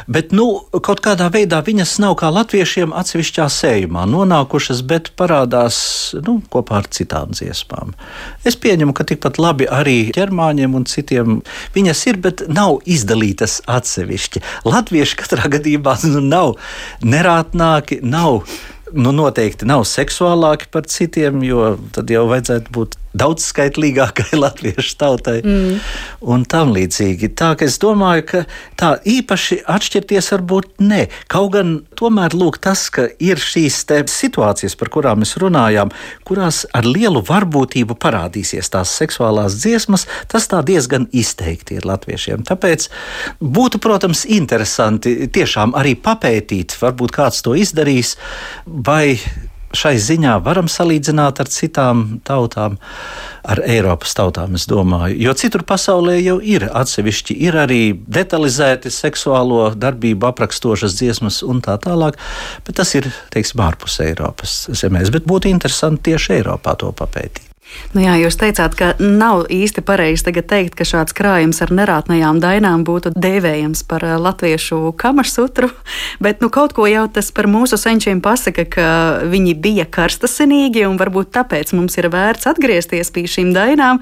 [0.08, 0.48] bet nu,
[0.84, 5.80] kaut kādā veidā viņas nav kā latviešiem atsevišķā sējumā nonākušas, bet parādās
[6.26, 7.94] nu, kopā ar citām dziesmām.
[8.48, 11.42] Es pieņemu, ka tikpat labi arī ķermāņiem un citiem
[11.76, 14.44] viņas ir, bet nav izdalītas atsevišķi.
[14.68, 16.56] Latvieši katrā gadījumā nu, nav
[17.04, 18.44] nerātnāki, nav
[18.94, 25.80] nu, noteikti nav seksuālāki par citiem, jo tad jau vajadzētu būt daudzskaitlīgākai latviešu tautai mm.
[26.28, 27.32] un tam līdzīgi.
[27.38, 28.44] Tā ka es domāju, ka
[28.80, 31.06] tā īpaši atšķirties varbūt ne.
[31.32, 35.92] Kaut gan tomēr lūk tas, ka ir šīs situācijas, par kurām mēs runājām,
[36.28, 42.46] kurās ar lielu varbūtību parādīsies tās seksuālās dziesmas, tas tā diezgan izteikti ir latviešiem.
[42.48, 42.90] Tāpēc
[43.42, 48.16] būtu, protams, interesanti tiešām arī papētīt, varbūt kāds to izdarīs,
[48.66, 49.18] vai
[49.78, 52.78] šai ziņā varam salīdzināt ar citām tautām,
[53.48, 55.18] ar Eiropas tautām, es domāju.
[55.24, 61.78] Jo citur pasaulē jau ir atsevišķi, ir arī detalizēti seksuālo darbību aprakstošas dziesmas un tā
[61.84, 62.20] tālāk,
[62.68, 65.14] bet tas ir, teiksim, ārpus Eiropas zemēs.
[65.14, 67.47] Bet būtu interesanti tieši Eiropā to papētīt.
[67.96, 72.84] Nu jā, jūs teicāt, ka nav īsti pareizi teikt, ka šāds krājums ar nerātnējām dainām
[72.88, 75.70] būtu dēvējams par eh, latviešu kamasutru,
[76.24, 78.88] bet nu, kaut ko jau tas par mūsu senčiem pasaka, ka
[79.32, 84.02] viņi bija karstasinīgi un varbūt tāpēc mums ir vērts atgriezties pie šīm dainām,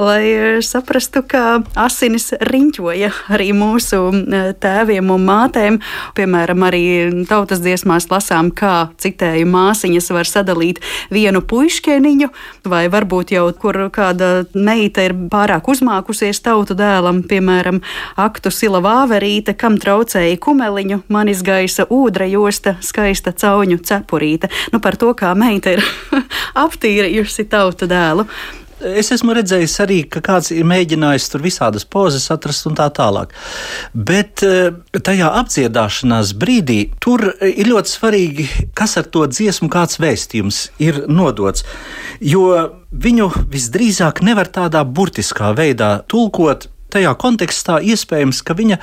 [0.00, 5.80] lai eh, saprastu, ka asinis riņķoja arī mūsu eh, tēviem un mātēm.
[6.18, 6.84] Piemēram, arī
[7.30, 10.82] tautas dziesmās lasām, kā citēju māsiņas var sadalīt
[11.14, 12.30] vienu puišķieniņu
[12.70, 17.80] vai var varbūt jau kur kāda meita ir pārāk uzmākusies tautu dēlam, piemēram,
[18.20, 24.50] aktu sila vāverīte, kam traucēja kumeliņu, man izgaisa ūdra josta, skaista cauņu cepurīte.
[24.74, 25.84] Nu, par to, kā meita ir
[26.64, 28.28] aptīrījusi tautu dēlu.
[28.80, 33.34] Es esmu redzējis arī, ka kāds ir mēģinājis tur visādas pozas atrast un tā tālāk.
[33.92, 40.62] Bet eh, tajā apdziedāšanās brīdī tur ir ļoti svarīgi, kas ar to dziesmu, kāds vēstījums
[40.80, 41.66] ir nodots.
[42.24, 42.46] Jo
[42.90, 48.80] viņu visdrīzāk nevar tādā burtiskā veidā tulkot tajā kontekstā iespējams, ka viņa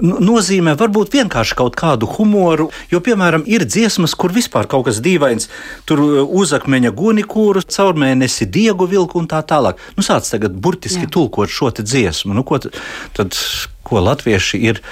[0.00, 2.68] nozīmē varbūt vienkārši kaut kādu humoru.
[2.90, 5.50] Jo, piemēram, ir dziesmas, kur vispār kaut kas dīvains,
[5.88, 9.80] tur uh, uzakmeņa gunikūru, caurmēnesi diegu vilku un tā tālāk.
[9.96, 11.12] Nu, sāc tagad burtiski Jā.
[11.18, 12.34] tulkot šo dziesmu.
[12.36, 13.38] Nu, ko tad,
[13.86, 14.82] ko latvieši ir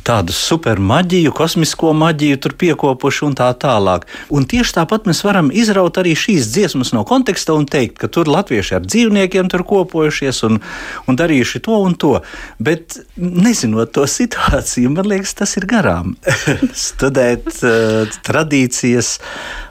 [0.00, 4.06] tādu supermaģiju, kosmisko maģiju tur piekopuši un tā tālāk.
[4.34, 8.30] Un tieši tāpat mēs varam izraut arī šīs dziesmas no konteksta un teikt, ka tur
[8.32, 10.58] latvieši ar dzīvniekiem tur kopojušies un,
[11.06, 12.14] un darījuši to un to.
[12.58, 16.16] Bet nezinot to situāciju, man liekas, tas ir garām.
[16.88, 19.14] Studēt uh, tradīcijas,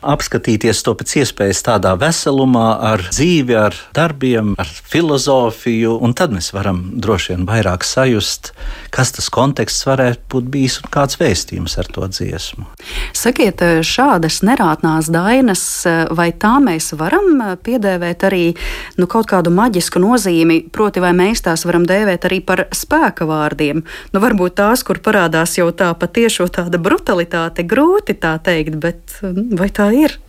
[0.05, 6.53] apskatīties to pēc iespējas tādā veselumā, ar dzīvi, ar darbiem, ar filozofiju, un tad mēs
[6.55, 8.53] varam droši vien vairāk sajust,
[8.93, 12.65] kas tas konteksts varētu varētu būt bijis un kāds vēstījums ar to dziesmu.
[13.13, 18.55] Sakiet, šādas nerātnās dainas, vai tā mēs varam piedēvēt arī
[18.97, 23.83] nu, kaut kādu maģisku nozīmi, proti, vai mēs tās varam dēvēt arī par spēka vārdiem?
[24.13, 29.69] Nu, varbūt tās, kur parādās jau tā patiešo tāda brutalitāte, grūti tā teikt, bet vai
[29.69, 30.19] tā ir?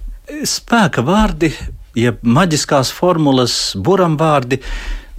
[0.47, 1.53] Spēka vārdi,
[1.99, 4.63] jeb maģiskās formulas, buram vārdi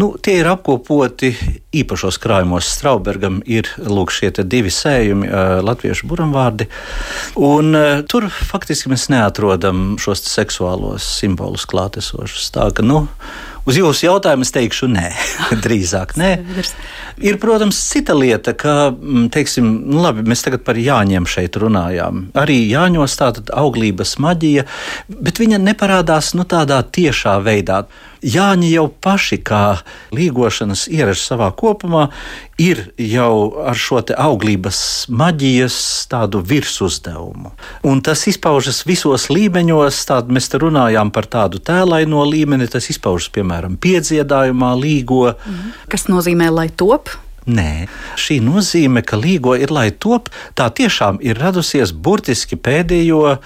[0.02, 1.32] Nu, tie ir apkopoti
[1.76, 2.66] īpašos krājumos.
[2.78, 5.30] Straubergam ir lūk, šie divi sējumi,
[5.66, 6.68] latviešu buramvārdi.
[7.38, 7.78] Un,
[8.10, 12.50] tur faktiski mēs neatrodam šos seksuālos simbolus klātesošus.
[12.56, 13.06] Tā ka, nu,
[13.64, 15.06] Uz jūsu jautājumu es teikšu, nē,
[15.64, 16.34] drīzāk nē.
[17.22, 22.30] Ir, protams, cita lieta, ka, mm, teiksim, nu labi, mēs tagad par Jāņiem šeit runājām.
[22.34, 24.66] Arī Jāņos tāda auglības maģija,
[25.09, 27.84] bet viņa neparādās nu, tādā tiešā veidā.
[28.24, 29.84] Jāņi jau paši, kā
[30.16, 32.05] līgošanas ieraža savā kopumā,
[32.61, 34.80] ir jau ar šo auglības
[35.11, 35.76] maģijas
[36.11, 37.51] tādu virsuzdevumu.
[37.84, 39.99] Un tas izpaužas visos līmeņos.
[40.07, 45.36] Tād, mēs te runājām par tādu tēlaino līmeni, tas izpaužas piemēram piedziedājumā, līgo.
[45.36, 45.76] Mhm.
[45.91, 47.11] Kas nozīmē, lai top?
[47.44, 53.38] Nē, šī nozīme, ka līgo ir lai top, tā tiešām ir radusies burtiski pēdējo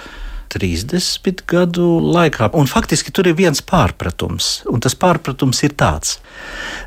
[0.54, 2.50] 30 gadu laikā.
[2.58, 6.18] Un faktiski tur ir viens pārpratums, un tas pārpratums ir tāds.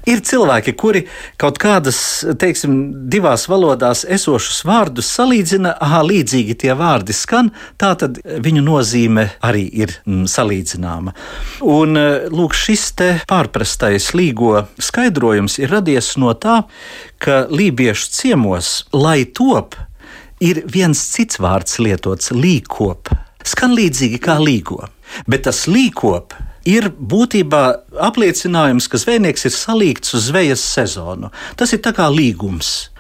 [0.09, 1.05] Ir cilvēki, kuri
[1.41, 2.01] kaut kādas,
[2.41, 2.77] teiksim,
[3.13, 9.67] divās valodās esošus vārdus salīdzina, ah, līdzīgi tie vārdi skan, tā tad viņu nozīme arī
[9.83, 11.15] ir mm, salīdzināma.
[11.67, 12.01] Un
[12.33, 16.63] lūk, šis te pārprastais līgo skaidrojums ir radies no tā,
[17.21, 19.77] ka lībiešu ciemos, lai top,
[20.41, 23.13] ir viens cits vārds lietots- līkop
[23.47, 24.84] skan līdzīgi kā līgo.
[25.26, 26.34] Bet tas līkop
[26.68, 27.64] ir būtībā
[28.11, 31.32] apliecinājums, ka zvejnieks ir salīgts uz zvejas sezonu.
[31.57, 32.91] Tas ir kā līgums.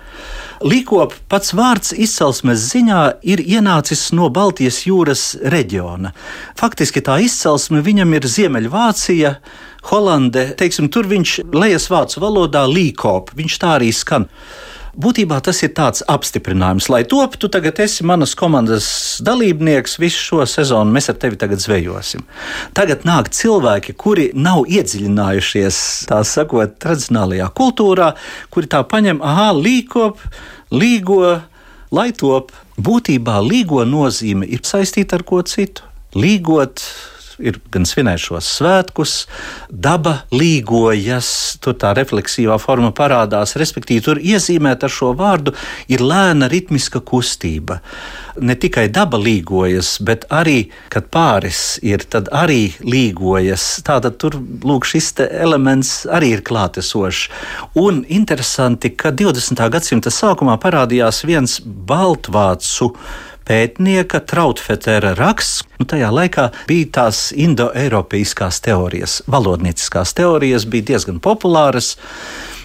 [0.60, 6.12] Līkop pats vārds izcelsmes ziņā ir ienācis no Baltijas jūras reģiona.
[6.60, 9.30] Faktiski tā izcelsme viņam ir Ziemeļvācija,
[9.88, 10.50] Holande.
[10.60, 14.28] Teiksim, tur viņš lejas vācu valodā līkop, viņš tā arī skan.
[14.98, 18.88] Būtībā tas ir tāds apstiprinājums, lai top, tu tagad esi manas komandas
[19.22, 22.24] dalībnieks visu šo sezonu, mēs ar tevi tagad zvejosim.
[22.74, 25.78] Tagad nāk cilvēki, kuri nav iedziļinājušies,
[26.10, 28.10] tā sakot, tradicionālajā kultūrā,
[28.50, 30.18] kuri tā paņem, ah, līkop,
[30.74, 31.38] līgo,
[31.94, 32.50] lai top.
[32.80, 35.86] Būtībā līgo nozīme ir saistīta ar ko citu.
[36.18, 36.82] Līgot
[37.40, 39.14] ir gan svinēt šos svētkus,
[39.70, 41.30] daba līgojas,
[41.62, 45.54] tur tā refleksīvā forma parādās, respektīvi, tur iezīmēta ar šo vārdu
[45.90, 47.80] ir lēna ritmiska kustība.
[48.40, 53.66] Ne tikai daba līgojas, bet arī, kad pāris ir, tad arī līgojas.
[53.86, 57.26] Tātad tur lūk, šis elements arī ir klātesošs.
[57.80, 59.60] Un interesanti, ka 20.
[59.74, 62.92] gadsimta sākumā parādījās viens baltvācu
[63.50, 65.64] pētnieka Trautfetera raksts.
[65.80, 71.96] Nu, tajā laikā bija tās indoeiropeiskās teorijas, valodnieciskās teorijas bija diezgan populāras.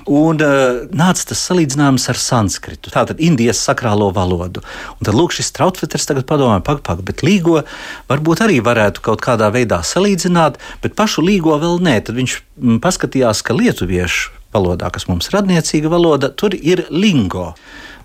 [0.05, 4.61] Un uh, nāca tas salīdzinājums ar sanskritu, tātad Indijas sakrālo valodu.
[4.99, 7.63] Un tad, lūk, šis trautveters tagad padomā, pak, bet līgo
[8.11, 11.97] varbūt arī varētu kaut kādā veidā salīdzināt, bet pašu līgo vēl nē.
[12.05, 17.55] Tad viņš mm, paskatījās, ka lietuviešu valodā, kas mums ir radniecīga valoda, tur ir lingo.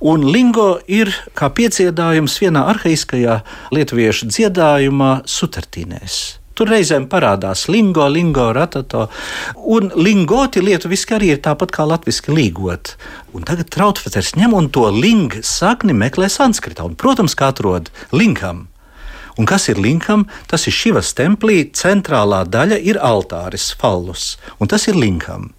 [0.01, 3.42] Un lingo ir kā pieciedājums vienā arhaiskajā
[3.76, 6.20] lietuviešu dziedājumā, sutartīnēs.
[6.57, 9.07] Tur reizēm parādās lingo, lingo, ratato.
[9.61, 12.94] Un lingoti lietuviski arī ir tāpat kā latviešu līgot.
[13.36, 16.84] Un tagad Trautfeters ņem un to lingu sakni meklē sanskritā.
[16.88, 18.66] Un, protams, kā atrod linkam.
[19.36, 20.26] Un kas ir linkam?
[20.48, 25.53] Tas ir šivas templī, centrālā daļa ir altāris, fallus, un tas ir linkam.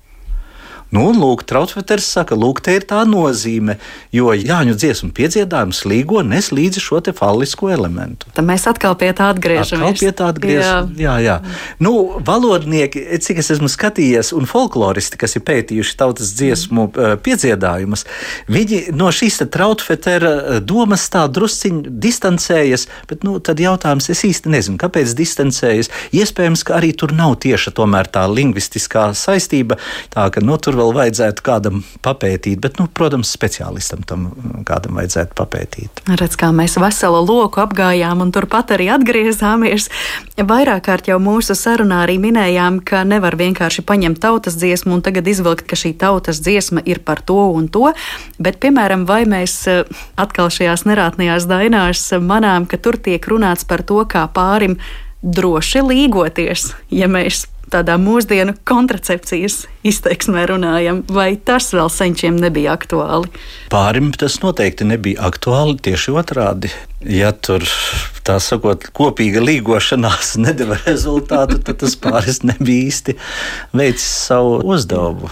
[0.91, 3.77] Nu, lūk, Trautveters saka, lūk, te ir tā nozīme,
[4.11, 8.27] jo Jāņu dziesmu piedzīvājums līgo nes līdzi šo te fallisko elementu.
[8.35, 9.95] Tad mēs atkal pie tā atgriežamies.
[9.95, 10.99] Atkal pie tā atgriežamies.
[10.99, 11.13] Jā.
[11.15, 11.37] jā, jā.
[11.79, 11.93] Nu,
[12.27, 17.23] valodnieki, cik es esmu skatījies, un folkloristi, kas ir pētījuši tautas dziesmu mm.
[17.23, 18.03] piedzīvājumus,
[18.51, 24.81] viņi no šīs Trautvetera domas tā drusciņi distancējas, bet nu, tad jautājums es īsti nezinu,
[24.83, 25.91] kāpēc distancējas.
[26.19, 29.79] Iespējams, ka arī tur nav tieša tomēr tā lingvistiskā saistība,
[30.11, 34.27] tā ka nu, tur vēl vajadzētu kādam papētīt, bet, nu, protams, speciālistam tam
[34.67, 36.03] kādam vajadzētu papētīt.
[36.09, 39.89] Redz, kā mēs veselu loku apgājām un turpat arī atgriezāmies.
[40.37, 45.29] Vairāk kārt jau mūsu sarunā arī minējām, ka nevar vienkārši paņemt tautas dziesmu un tagad
[45.29, 47.91] izvilkt, ka šī tautas dziesma ir par to un to,
[48.41, 49.85] bet, piemēram, vai mēs eh,
[50.19, 54.79] atkal šajās nerātnējās dainās manām, ka tur tiek runāts par to, kā pārim
[55.21, 63.31] droši līgoties, ja mēs tādā mūsdienu kontracepcijas izteiksmē runājam, vai tas vēl senčiem nebija aktuāli?
[63.73, 66.73] Pārim tas noteikti nebija aktuāli, tieši otrādi.
[67.01, 67.63] Ja tur
[68.21, 73.15] tā sakot, kopīga līgošanās nedeva rezultātu, tad tas pāris nebija īsti
[73.73, 75.31] veicis savu uzdevumu.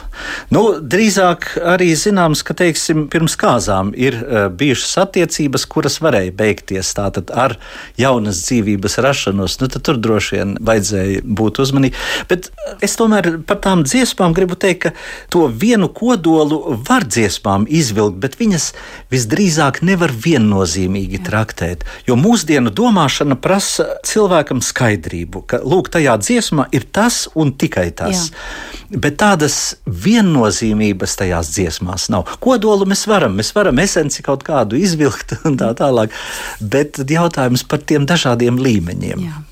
[0.54, 6.92] Nu, drīzāk arī zināms, ka teiksim, pirms kāzām ir uh, bijušas attiecības, kuras varēja beigties
[6.98, 7.58] tātad ar
[8.02, 9.60] jaunas dzīvības rašanos.
[9.62, 12.02] Nu, tur droši vien vajadzēja būt uzmanīgi.
[12.32, 12.50] Bet
[12.86, 14.94] es tomēr par tām dziesmām gribu teikt, ka
[15.34, 18.72] to vienu kodolu var dziesmām izvilkt, bet viņas
[19.14, 21.22] visdrīzāk nevar viennozīmīgi
[21.60, 21.86] traktēt.
[22.08, 28.30] Jo mūsdienu domāšana prasa cilvēkam skaidrību, ka lūk, tajā dziesmā ir tas un tikai tas.
[28.30, 29.00] Jā.
[29.00, 32.28] Bet tādas viennozīmības tajās dziesmās nav.
[32.40, 36.14] Kodolu mēs varam, mēs varam esenci kaut kādu izvilkt un tā tālāk,
[36.62, 39.28] bet jautājums par tiem dažādiem līmeņiem.
[39.28, 39.49] Jā.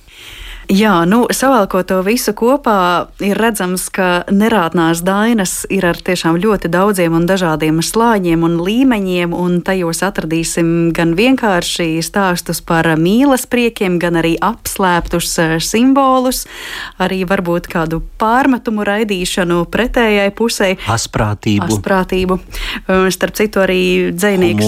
[0.67, 6.67] Jā, nu, savēlkot to visu kopā, ir redzams, ka nerādnās dainas ir ar tiešām ļoti
[6.67, 13.95] daudziem un dažādiem slāņiem un līmeņiem, un tajos atradīsim gan vienkārši stāstus par mīlas priekiem,
[14.01, 16.43] gan arī apslēptus eh, simbolus,
[16.99, 20.73] arī varbūt kādu pārmetumu raidīšanu pretējai pusē.
[20.91, 21.69] Asprātību.
[21.69, 22.39] Asprātību.
[22.41, 24.67] Eh, starp citu, arī dzēnieks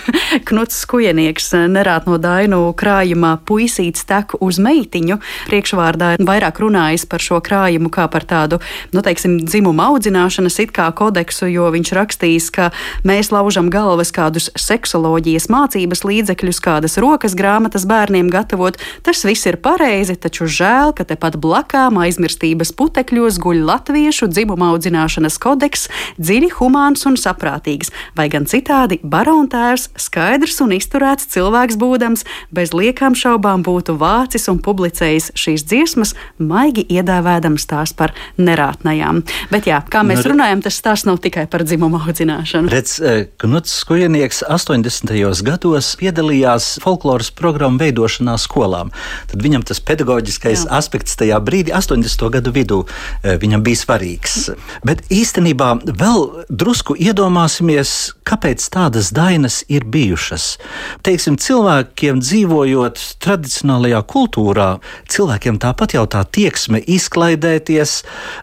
[0.50, 7.40] Knuts Skujenieks nerāt no dainu krājumā puisīts tek uz meitiņu priekšvārdā vairāk runājis par šo
[7.44, 8.60] krājumu kā par tādu,
[8.94, 12.70] nu, teiksim, dzimumu audzināšanas it kā kodeksu, jo viņš rakstījis, ka
[13.06, 18.78] mēs laužam galvas kādus seksoloģijas mācības līdzekļus, kādas rokas grāmatas bērniem gatavot.
[19.06, 25.38] Tas viss ir pareizi, taču žēl, ka tepat blakām aizmirstības putekļos guļ latviešu dzimuma audzināšanas
[25.42, 25.88] kodeks,
[26.20, 33.16] dziļi humāns un saprātīgs, vai gan citādi barontēvs, skaidrs un izturēts cilvēks būdams, bez liekām
[33.18, 39.22] šaubām būtu vācis un publicējis dažreiz šīs dziesmas maigi iedēvēdams tās par nerātnajām.
[39.50, 42.70] Bet jā, kā mēs nu, runājam, tas stāsts nav tikai par dzimumu audzināšanu.
[42.70, 45.42] Redz, eh, Knuts Skujenieks 80.
[45.42, 48.90] gados piedalījās folkloras programmu veidošanā skolām.
[49.30, 50.70] Tad viņam tas pedagoģiskais jā.
[50.70, 52.30] aspekts tajā brīdī, 80.
[52.30, 52.86] gadu vidū,
[53.22, 54.54] eh, viņam bija svarīgs.
[54.84, 60.58] Bet īstenībā vēl drusku iedomāsimies, kāpēc tādas dainas ir bijušas.
[61.02, 64.80] Teiksim, cilvēkiem dzīvojot tradicionālajā kultūrā,
[65.10, 67.94] cilvēkiem tāpat jau tā tieksme izklaidēties,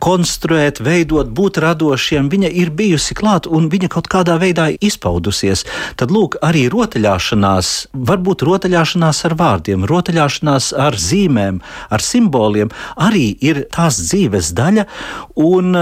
[0.04, 5.66] konstruēt, veidot, būt radošiem, viņa ir bijusi klāt un viņa kaut kādā veidā izpaudusies.
[6.00, 11.62] Tad lūk, arī rotaļāšanās, varbūt rotaļāšanās ar vārdiem, rotaļāšanās ar zīmēm,
[11.94, 14.88] ar simboliem, arī ir tās dzīves daļa.
[15.38, 15.74] Un,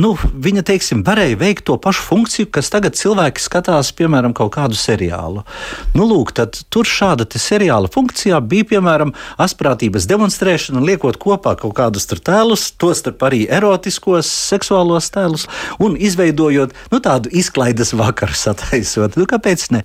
[0.00, 0.12] nu,
[0.46, 5.44] viņa, teiksim, varēja veikt to pašu funkciju, kas tagad cilvēki skatās, piemēram, kaut kādu seriālu.
[5.96, 12.08] Nu, lūk, tad tur šāda seriāla funkcijā bija, piemēram, asprātības demonstrēšana, liekot kopā kaut kādus
[12.10, 15.48] tēlus, tostarp arī erotiskos, seksuālos tēlus,
[15.82, 19.18] un izveidojot nu, tādu izklaides vakaru sataisot.
[19.20, 19.84] Nu, kāpēc ne?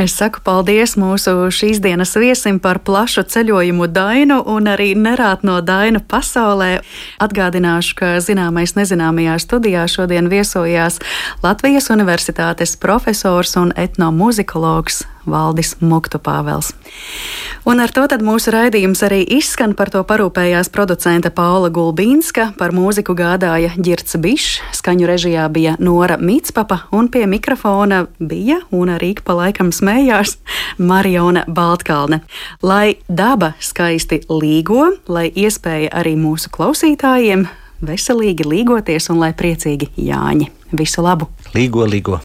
[0.00, 5.60] Es saku paldies mūsu šīs dienas viesim par plašu ceļojumu Dainu un arī nerāt no
[5.62, 6.80] Dainu pasaulē.
[7.22, 10.98] Atgādināšu, ka zināmais nezināmajā studijā šodien viesojās
[11.44, 16.72] Latvijas Universitātes profesors un etnomuzikologs Valdis Muktu Pāvels.
[17.68, 19.74] Un ar to mūsu raidījums arī izskan.
[19.78, 26.18] Par to parūpējās producente Paula Gulbīnska, par mūziku gādāja Girts Bišs, skaņu režijā bija Nora
[26.18, 30.36] Mitspapa un pie mikrofona bija un arī pa laikam smējās
[30.78, 32.22] Mariona Baltkalne.
[32.62, 37.46] Lai daba skaisti līgo, lai iespēja arī mūsu klausītājiem
[37.82, 40.50] veselīgi līgoties un lai priecīgi Jāņi.
[40.72, 41.28] Visu labu!
[41.56, 42.20] Līgo, līgo!